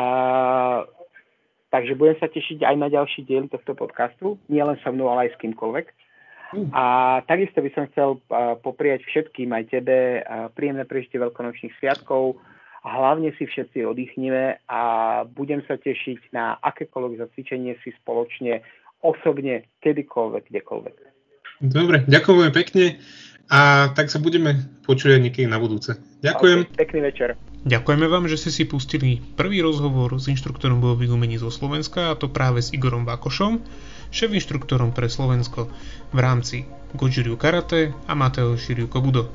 [1.73, 5.37] takže budem sa tešiť aj na ďalší diely tohto podcastu, nielen so mnou, ale aj
[5.37, 5.87] s kýmkoľvek.
[6.73, 8.25] A takisto by som chcel
[8.65, 10.25] popriať všetkým, aj tebe,
[10.57, 12.41] príjemné prežitie veľkonočných sviatkov.
[12.87, 14.83] A hlavne si všetci oddychneme a
[15.29, 18.65] budem sa tešiť na akékoľvek zacvičenie si spoločne,
[19.05, 20.97] osobne, kedykoľvek, kdekoľvek.
[21.59, 22.97] Dobre, ďakujem pekne
[23.49, 25.97] a tak sa budeme počuť niekedy na budúce.
[26.21, 26.69] Ďakujem.
[26.69, 27.29] Okay, pekný večer.
[27.69, 32.19] Ďakujeme vám, že ste si pustili prvý rozhovor s inštruktorom bojových umení zo Slovenska, a
[32.19, 33.61] to práve s Igorom Vakošom,
[34.15, 35.67] šéf inštruktorom pre Slovensko
[36.15, 39.29] v rámci Gojiriu Karate a Mateo Shiryu Kobudo.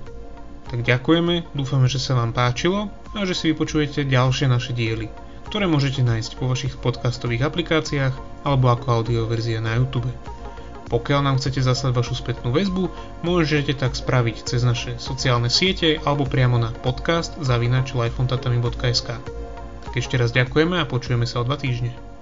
[0.71, 5.11] Tak ďakujeme, dúfame, že sa vám páčilo a že si vypočujete ďalšie naše diely,
[5.45, 8.13] ktoré môžete nájsť po vašich podcastových aplikáciách
[8.47, 10.09] alebo ako audioverzia na YouTube.
[10.93, 12.85] Pokiaľ nám chcete zaslať vašu spätnú väzbu,
[13.25, 17.97] môžete tak spraviť cez naše sociálne siete alebo priamo na podcast zavinač
[19.89, 22.12] Tak ešte raz ďakujeme a počujeme sa o dva týždne.